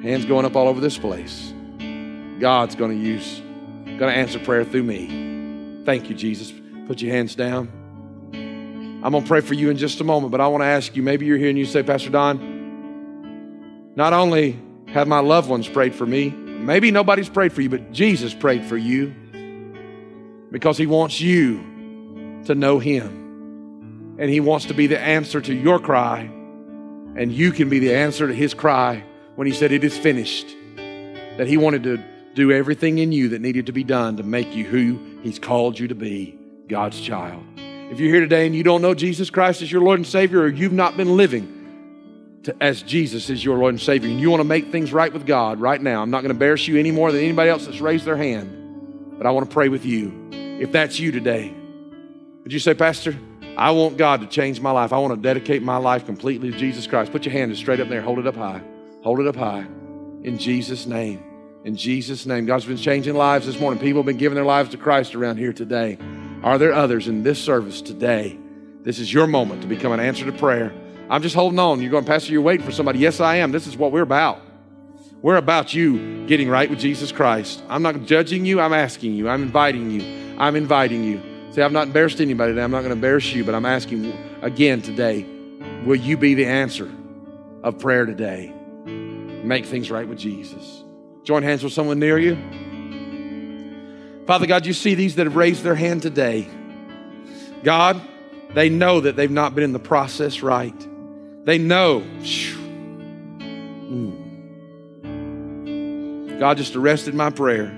Hands 0.02 0.24
going 0.24 0.46
up 0.46 0.54
all 0.54 0.68
over 0.68 0.80
this 0.80 0.96
place. 0.96 1.52
God's 2.38 2.76
going 2.76 2.92
to 2.92 3.04
use, 3.04 3.40
going 3.84 3.98
to 3.98 4.16
answer 4.16 4.38
prayer 4.38 4.64
through 4.64 4.84
me. 4.84 5.82
Thank 5.84 6.08
you, 6.08 6.14
Jesus. 6.14 6.52
Put 6.88 7.00
your 7.02 7.12
hands 7.12 7.34
down. 7.34 7.68
I'm 9.04 9.12
going 9.12 9.22
to 9.22 9.28
pray 9.28 9.42
for 9.42 9.54
you 9.54 9.70
in 9.70 9.76
just 9.76 10.00
a 10.00 10.04
moment, 10.04 10.32
but 10.32 10.40
I 10.40 10.48
want 10.48 10.62
to 10.62 10.66
ask 10.66 10.96
you 10.96 11.02
maybe 11.04 11.26
you're 11.26 11.38
here 11.38 11.50
and 11.50 11.58
you 11.58 11.66
say, 11.66 11.84
Pastor 11.84 12.10
Don, 12.10 13.92
not 13.94 14.12
only 14.12 14.58
have 14.88 15.06
my 15.06 15.20
loved 15.20 15.48
ones 15.48 15.68
prayed 15.68 15.94
for 15.94 16.06
me, 16.06 16.30
maybe 16.30 16.90
nobody's 16.90 17.28
prayed 17.28 17.52
for 17.52 17.60
you, 17.60 17.68
but 17.68 17.92
Jesus 17.92 18.34
prayed 18.34 18.64
for 18.64 18.76
you 18.76 19.14
because 20.50 20.78
he 20.78 20.86
wants 20.86 21.20
you 21.20 21.58
to 22.46 22.54
know 22.54 22.78
him. 22.78 24.16
And 24.18 24.30
he 24.30 24.40
wants 24.40 24.66
to 24.66 24.74
be 24.74 24.86
the 24.86 24.98
answer 24.98 25.40
to 25.40 25.54
your 25.54 25.78
cry, 25.78 26.20
and 26.20 27.30
you 27.30 27.52
can 27.52 27.68
be 27.68 27.78
the 27.78 27.94
answer 27.94 28.26
to 28.26 28.34
his 28.34 28.54
cry 28.54 29.04
when 29.36 29.46
he 29.46 29.52
said, 29.52 29.70
It 29.72 29.84
is 29.84 29.96
finished. 29.96 30.56
That 30.76 31.46
he 31.46 31.56
wanted 31.56 31.84
to 31.84 32.02
do 32.34 32.50
everything 32.50 32.98
in 32.98 33.12
you 33.12 33.28
that 33.28 33.40
needed 33.40 33.66
to 33.66 33.72
be 33.72 33.84
done 33.84 34.16
to 34.16 34.22
make 34.22 34.56
you 34.56 34.64
who 34.64 34.98
he's 35.22 35.38
called 35.38 35.78
you 35.78 35.88
to 35.88 35.94
be. 35.94 36.37
God's 36.68 37.00
child. 37.00 37.42
If 37.56 37.98
you're 37.98 38.10
here 38.10 38.20
today 38.20 38.46
and 38.46 38.54
you 38.54 38.62
don't 38.62 38.82
know 38.82 38.94
Jesus 38.94 39.30
Christ 39.30 39.62
as 39.62 39.72
your 39.72 39.82
Lord 39.82 39.98
and 39.98 40.06
Savior, 40.06 40.40
or 40.42 40.48
you've 40.48 40.72
not 40.72 40.96
been 40.96 41.16
living 41.16 42.40
to, 42.44 42.54
as 42.60 42.82
Jesus 42.82 43.30
is 43.30 43.44
your 43.44 43.58
Lord 43.58 43.74
and 43.74 43.80
Savior, 43.80 44.10
and 44.10 44.20
you 44.20 44.30
want 44.30 44.40
to 44.40 44.44
make 44.44 44.70
things 44.70 44.92
right 44.92 45.12
with 45.12 45.26
God 45.26 45.58
right 45.60 45.80
now, 45.80 46.02
I'm 46.02 46.10
not 46.10 46.18
going 46.18 46.28
to 46.28 46.34
embarrass 46.34 46.68
you 46.68 46.78
any 46.78 46.90
more 46.90 47.10
than 47.10 47.22
anybody 47.22 47.50
else 47.50 47.66
that's 47.66 47.80
raised 47.80 48.04
their 48.04 48.16
hand, 48.16 49.16
but 49.16 49.26
I 49.26 49.30
want 49.30 49.48
to 49.48 49.52
pray 49.52 49.68
with 49.68 49.84
you. 49.84 50.28
If 50.32 50.70
that's 50.70 51.00
you 51.00 51.10
today, 51.10 51.54
Would 52.48 52.52
you 52.54 52.60
say, 52.60 52.72
Pastor, 52.72 53.14
I 53.58 53.72
want 53.72 53.98
God 53.98 54.22
to 54.22 54.26
change 54.26 54.58
my 54.58 54.70
life. 54.70 54.94
I 54.94 54.98
want 54.98 55.14
to 55.14 55.20
dedicate 55.20 55.62
my 55.62 55.76
life 55.76 56.06
completely 56.06 56.50
to 56.50 56.56
Jesus 56.56 56.86
Christ. 56.86 57.12
Put 57.12 57.26
your 57.26 57.32
hand 57.34 57.54
straight 57.58 57.78
up 57.78 57.90
there. 57.90 58.00
Hold 58.00 58.18
it 58.18 58.26
up 58.26 58.36
high. 58.36 58.62
Hold 59.02 59.20
it 59.20 59.26
up 59.26 59.36
high. 59.36 59.66
In 60.22 60.38
Jesus' 60.38 60.86
name. 60.86 61.22
In 61.64 61.76
Jesus' 61.76 62.24
name. 62.24 62.46
God's 62.46 62.64
been 62.64 62.78
changing 62.78 63.16
lives 63.16 63.44
this 63.44 63.60
morning. 63.60 63.78
People 63.78 63.98
have 63.98 64.06
been 64.06 64.16
giving 64.16 64.36
their 64.36 64.46
lives 64.46 64.70
to 64.70 64.78
Christ 64.78 65.14
around 65.14 65.36
here 65.36 65.52
today. 65.52 65.98
Are 66.42 66.56
there 66.58 66.72
others 66.72 67.08
in 67.08 67.22
this 67.22 67.42
service 67.42 67.82
today? 67.82 68.38
This 68.82 68.98
is 68.98 69.12
your 69.12 69.26
moment 69.26 69.62
to 69.62 69.68
become 69.68 69.92
an 69.92 70.00
answer 70.00 70.24
to 70.24 70.32
prayer. 70.32 70.72
I'm 71.10 71.22
just 71.22 71.34
holding 71.34 71.58
on. 71.58 71.80
You're 71.80 71.90
going, 71.90 72.04
Pastor, 72.04 72.32
you're 72.32 72.42
waiting 72.42 72.64
for 72.64 72.72
somebody. 72.72 73.00
Yes, 73.00 73.20
I 73.20 73.36
am. 73.36 73.50
This 73.50 73.66
is 73.66 73.76
what 73.76 73.92
we're 73.92 74.02
about. 74.02 74.40
We're 75.20 75.36
about 75.36 75.74
you 75.74 76.26
getting 76.26 76.48
right 76.48 76.70
with 76.70 76.78
Jesus 76.78 77.10
Christ. 77.10 77.62
I'm 77.68 77.82
not 77.82 78.04
judging 78.04 78.44
you. 78.44 78.60
I'm 78.60 78.72
asking 78.72 79.14
you. 79.14 79.28
I'm 79.28 79.42
inviting 79.42 79.90
you. 79.90 80.36
I'm 80.38 80.54
inviting 80.54 81.02
you. 81.02 81.20
See, 81.50 81.60
I've 81.60 81.72
not 81.72 81.88
embarrassed 81.88 82.20
anybody 82.20 82.52
today. 82.52 82.62
I'm 82.62 82.70
not 82.70 82.80
going 82.80 82.90
to 82.90 82.96
embarrass 82.96 83.32
you, 83.32 83.42
but 83.42 83.54
I'm 83.54 83.66
asking 83.66 84.12
again 84.42 84.80
today 84.80 85.26
will 85.84 85.96
you 85.96 86.16
be 86.16 86.34
the 86.34 86.46
answer 86.46 86.90
of 87.62 87.78
prayer 87.78 88.06
today? 88.06 88.52
Make 88.84 89.66
things 89.66 89.90
right 89.90 90.06
with 90.06 90.18
Jesus. 90.18 90.84
Join 91.24 91.42
hands 91.42 91.64
with 91.64 91.72
someone 91.72 91.98
near 91.98 92.18
you. 92.18 92.36
Father 94.28 94.46
God, 94.46 94.66
you 94.66 94.74
see 94.74 94.94
these 94.94 95.14
that 95.14 95.24
have 95.24 95.36
raised 95.36 95.62
their 95.62 95.74
hand 95.74 96.02
today. 96.02 96.46
God, 97.64 97.98
they 98.52 98.68
know 98.68 99.00
that 99.00 99.16
they've 99.16 99.30
not 99.30 99.54
been 99.54 99.64
in 99.64 99.72
the 99.72 99.78
process 99.78 100.42
right. 100.42 100.78
They 101.46 101.56
know. 101.56 102.04
Mm. 103.88 106.38
God 106.38 106.58
just 106.58 106.76
arrested 106.76 107.14
my 107.14 107.30
prayer. 107.30 107.74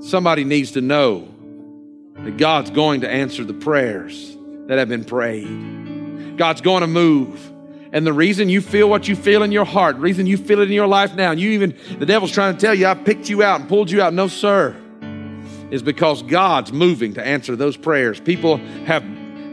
Somebody 0.00 0.42
needs 0.42 0.72
to 0.72 0.80
know 0.80 1.28
that 2.16 2.36
God's 2.36 2.70
going 2.70 3.02
to 3.02 3.08
answer 3.08 3.44
the 3.44 3.54
prayers 3.54 4.36
that 4.66 4.78
have 4.78 4.88
been 4.88 5.04
prayed. 5.04 6.36
God's 6.36 6.62
going 6.62 6.80
to 6.80 6.88
move. 6.88 7.52
And 7.92 8.04
the 8.04 8.12
reason 8.12 8.48
you 8.48 8.60
feel 8.60 8.90
what 8.90 9.06
you 9.06 9.14
feel 9.14 9.44
in 9.44 9.52
your 9.52 9.64
heart, 9.64 9.94
the 9.96 10.02
reason 10.02 10.26
you 10.26 10.36
feel 10.36 10.58
it 10.58 10.64
in 10.64 10.72
your 10.72 10.88
life 10.88 11.14
now, 11.14 11.30
and 11.30 11.38
you 11.38 11.50
even, 11.50 11.76
the 11.98 12.06
devil's 12.06 12.32
trying 12.32 12.56
to 12.56 12.60
tell 12.60 12.74
you, 12.74 12.88
I 12.88 12.94
picked 12.94 13.28
you 13.28 13.44
out 13.44 13.60
and 13.60 13.68
pulled 13.68 13.88
you 13.88 14.02
out. 14.02 14.14
No, 14.14 14.26
sir. 14.26 14.74
Is 15.70 15.82
because 15.82 16.22
God's 16.22 16.72
moving 16.72 17.14
to 17.14 17.24
answer 17.24 17.54
those 17.54 17.76
prayers. 17.76 18.18
People 18.18 18.56
have, 18.86 19.04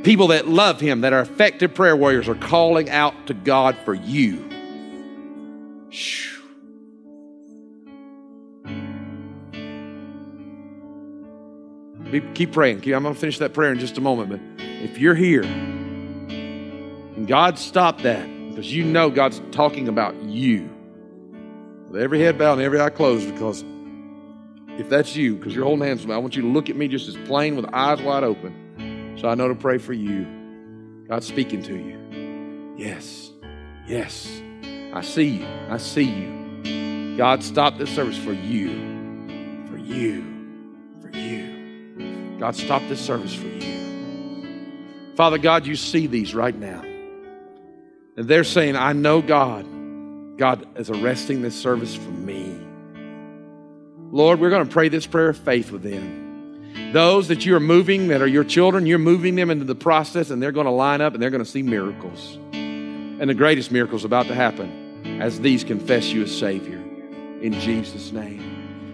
people 0.04 0.28
that 0.28 0.48
love 0.48 0.80
Him, 0.80 1.02
that 1.02 1.14
are 1.14 1.22
effective 1.22 1.74
prayer 1.76 1.96
warriors, 1.96 2.28
are 2.28 2.36
calling 2.36 2.90
out 2.90 3.28
to 3.28 3.34
God 3.34 3.78
for 3.86 3.94
you. 3.94 4.44
Keep 12.34 12.54
praying. 12.54 12.78
I'm 12.78 13.04
going 13.04 13.14
to 13.14 13.20
finish 13.20 13.38
that 13.40 13.54
prayer 13.54 13.72
in 13.72 13.80
just 13.80 13.98
a 13.98 14.02
moment. 14.02 14.30
But 14.30 14.40
if 14.82 14.98
you're 14.98 15.16
here 15.16 15.44
and 17.18 17.28
God 17.28 17.60
stopped 17.60 18.04
that 18.04 18.26
because 18.50 18.74
you 18.74 18.86
know 18.86 19.10
God's 19.10 19.42
talking 19.52 19.88
about 19.88 20.16
you, 20.24 20.70
with 21.90 22.02
every 22.02 22.20
head 22.22 22.38
bowed 22.38 22.54
and 22.54 22.62
every 22.62 22.80
eye 22.80 22.90
closed, 22.90 23.32
because 23.32 23.64
if 24.80 24.90
that's 24.90 25.16
you, 25.16 25.36
because 25.36 25.56
you're 25.56 25.66
holding 25.66 25.86
hands 25.86 26.02
with 26.02 26.10
me, 26.10 26.16
I 26.16 26.18
want 26.18 26.36
you 26.36 26.42
to 26.44 26.48
look 26.48 26.70
at 26.70 26.76
me 26.76 26.88
just 26.88 27.08
as 27.08 27.16
plain 27.28 27.56
with 27.56 27.66
eyes 27.74 28.02
wide 28.02 28.24
open 28.24 29.16
so 29.20 29.28
I 29.28 29.36
know 29.36 29.48
to 29.48 29.56
pray 29.56 29.78
for 29.78 29.94
you. 29.94 30.26
God's 31.08 31.26
speaking 31.26 31.64
to 31.64 31.76
you. 31.76 32.76
Yes, 32.78 33.32
yes. 33.88 34.42
I 34.94 35.02
see 35.02 35.28
you. 35.28 35.48
I 35.70 35.78
see 35.78 36.04
you. 36.04 37.18
God 37.18 37.44
stopped 37.44 37.80
this 37.80 37.90
service 37.90 38.18
for 38.18 38.34
you, 38.34 38.70
for 39.68 39.78
you. 39.78 40.24
For 41.02 41.10
you. 41.10 42.38
God, 42.40 42.56
stop 42.56 42.84
this 42.88 43.00
service 43.00 43.34
for 43.34 43.48
you. 43.48 45.14
Father 45.16 45.40
God, 45.40 45.66
you 45.66 45.76
see 45.76 46.06
these 46.06 46.36
right 46.36 46.56
now. 46.56 46.82
And 46.82 48.28
they're 48.28 48.44
saying, 48.44 48.76
I 48.76 48.94
know 48.94 49.22
God. 49.22 49.66
God 50.38 50.68
is 50.78 50.92
arresting 50.92 51.42
this 51.42 51.56
service 51.56 51.96
for 51.96 52.12
me. 52.12 52.57
Lord, 54.12 54.40
we're 54.40 54.50
going 54.50 54.66
to 54.66 54.72
pray 54.72 54.90
this 54.90 55.06
prayer 55.06 55.30
of 55.30 55.38
faith 55.38 55.72
with 55.72 55.84
them. 55.84 56.92
Those 56.94 57.28
that 57.28 57.46
you 57.46 57.56
are 57.56 57.60
moving, 57.60 58.08
that 58.08 58.22
are 58.22 58.28
your 58.28 58.46
children, 58.46 58.86
you're 58.86 58.98
moving 58.98 59.36
them 59.36 59.50
into 59.50 59.66
the 59.66 59.76
process 59.76 60.30
and 60.30 60.42
they're 60.42 60.54
going 60.54 60.66
to 60.66 60.72
line 60.72 61.02
up 61.02 61.14
and 61.14 61.22
they're 61.22 61.30
going 61.30 61.44
to 61.44 61.50
see 61.50 61.62
miracles. 61.62 62.38
And 62.54 63.30
the 63.30 63.34
greatest 63.34 63.72
miracle 63.72 63.98
is 63.98 64.06
about 64.06 64.28
to 64.28 64.36
happen 64.36 65.20
as 65.22 65.40
these 65.42 65.64
confess 65.64 66.08
you 66.08 66.24
as 66.24 66.38
Savior. 66.38 66.78
In 67.42 67.54
Jesus' 67.54 68.12
name. 68.12 68.48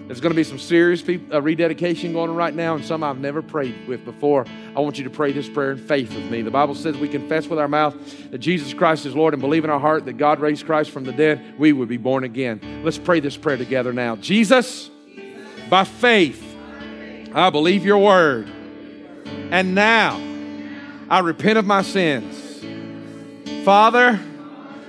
There's 0.07 0.19
going 0.19 0.31
to 0.31 0.35
be 0.35 0.43
some 0.43 0.59
serious 0.59 1.03
uh, 1.07 1.41
rededication 1.41 2.13
going 2.13 2.29
on 2.29 2.35
right 2.35 2.53
now, 2.53 2.75
and 2.75 2.83
some 2.83 3.03
I've 3.03 3.19
never 3.19 3.41
prayed 3.41 3.87
with 3.87 4.03
before. 4.03 4.45
I 4.75 4.79
want 4.79 4.97
you 4.97 5.05
to 5.05 5.09
pray 5.09 5.31
this 5.31 5.47
prayer 5.47 5.71
in 5.71 5.77
faith 5.77 6.13
with 6.13 6.25
me. 6.25 6.41
The 6.41 6.51
Bible 6.51 6.75
says 6.75 6.97
we 6.97 7.07
confess 7.07 7.47
with 7.47 7.57
our 7.57 7.69
mouth 7.69 7.95
that 8.31 8.39
Jesus 8.39 8.73
Christ 8.73 9.05
is 9.05 9.15
Lord 9.15 9.33
and 9.33 9.41
believe 9.41 9.63
in 9.63 9.69
our 9.69 9.79
heart 9.79 10.05
that 10.05 10.17
God 10.17 10.39
raised 10.39 10.65
Christ 10.65 10.91
from 10.91 11.03
the 11.03 11.13
dead, 11.13 11.57
we 11.57 11.71
would 11.71 11.87
be 11.87 11.97
born 11.97 12.25
again. 12.25 12.81
Let's 12.83 12.97
pray 12.97 13.21
this 13.21 13.37
prayer 13.37 13.57
together 13.57 13.93
now. 13.93 14.17
Jesus, 14.17 14.91
by 15.73 15.85
faith, 15.85 16.55
I 17.33 17.49
believe 17.49 17.83
your 17.83 17.97
word. 17.97 18.47
And 19.49 19.73
now 19.73 20.21
I 21.09 21.17
repent 21.17 21.57
of 21.57 21.65
my 21.65 21.81
sins. 21.81 22.63
Father, 23.65 24.19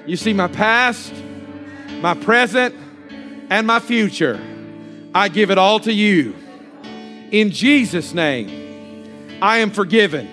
you 0.05 0.19
see 0.19 0.35
my 0.35 0.47
past, 0.47 1.11
my 2.03 2.13
present, 2.13 2.75
and 3.49 3.67
my 3.67 3.81
future. 3.81 4.39
I 5.15 5.31
give 5.31 5.51
it 5.51 5.57
all 5.57 5.81
to 5.81 5.91
you. 5.91 6.37
In 7.31 7.51
Jesus' 7.51 8.13
name, 8.13 9.39
I 9.41 9.61
am 9.61 9.71
forgiven. 9.71 10.29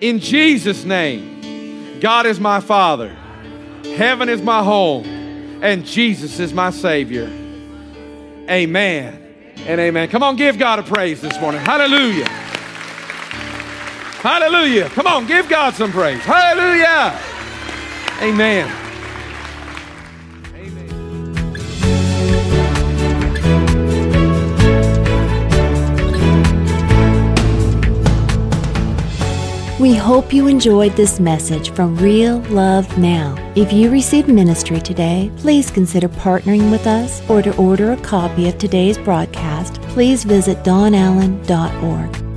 In 0.00 0.18
Jesus' 0.18 0.82
name, 0.82 2.00
God 2.00 2.26
is 2.26 2.40
my 2.40 2.58
Father, 2.58 3.16
heaven 3.84 4.28
is 4.28 4.42
my 4.42 4.64
home, 4.64 5.06
and 5.62 5.86
Jesus 5.86 6.40
is 6.40 6.52
my 6.52 6.70
Savior. 6.70 7.30
Amen 8.50 9.29
and 9.66 9.80
amen. 9.80 10.08
Come 10.08 10.22
on, 10.22 10.36
give 10.36 10.58
God 10.58 10.78
a 10.78 10.82
praise 10.82 11.20
this 11.20 11.40
morning. 11.40 11.60
Hallelujah. 11.60 12.28
Hallelujah. 14.20 14.88
Come 14.90 15.06
on, 15.06 15.26
give 15.26 15.48
God 15.48 15.74
some 15.74 15.92
praise. 15.92 16.20
Hallelujah. 16.20 17.18
Amen. 18.22 18.79
We 29.80 29.94
hope 29.94 30.34
you 30.34 30.46
enjoyed 30.46 30.94
this 30.94 31.18
message 31.18 31.70
from 31.70 31.96
Real 31.96 32.40
Love 32.50 32.98
Now. 32.98 33.34
If 33.56 33.72
you 33.72 33.90
received 33.90 34.28
ministry 34.28 34.78
today, 34.78 35.32
please 35.38 35.70
consider 35.70 36.06
partnering 36.06 36.70
with 36.70 36.86
us 36.86 37.22
or 37.30 37.40
to 37.40 37.56
order 37.56 37.92
a 37.92 37.96
copy 38.02 38.46
of 38.50 38.58
today's 38.58 38.98
broadcast, 38.98 39.80
please 39.94 40.22
visit 40.22 40.62
donallen.org. 40.64 42.29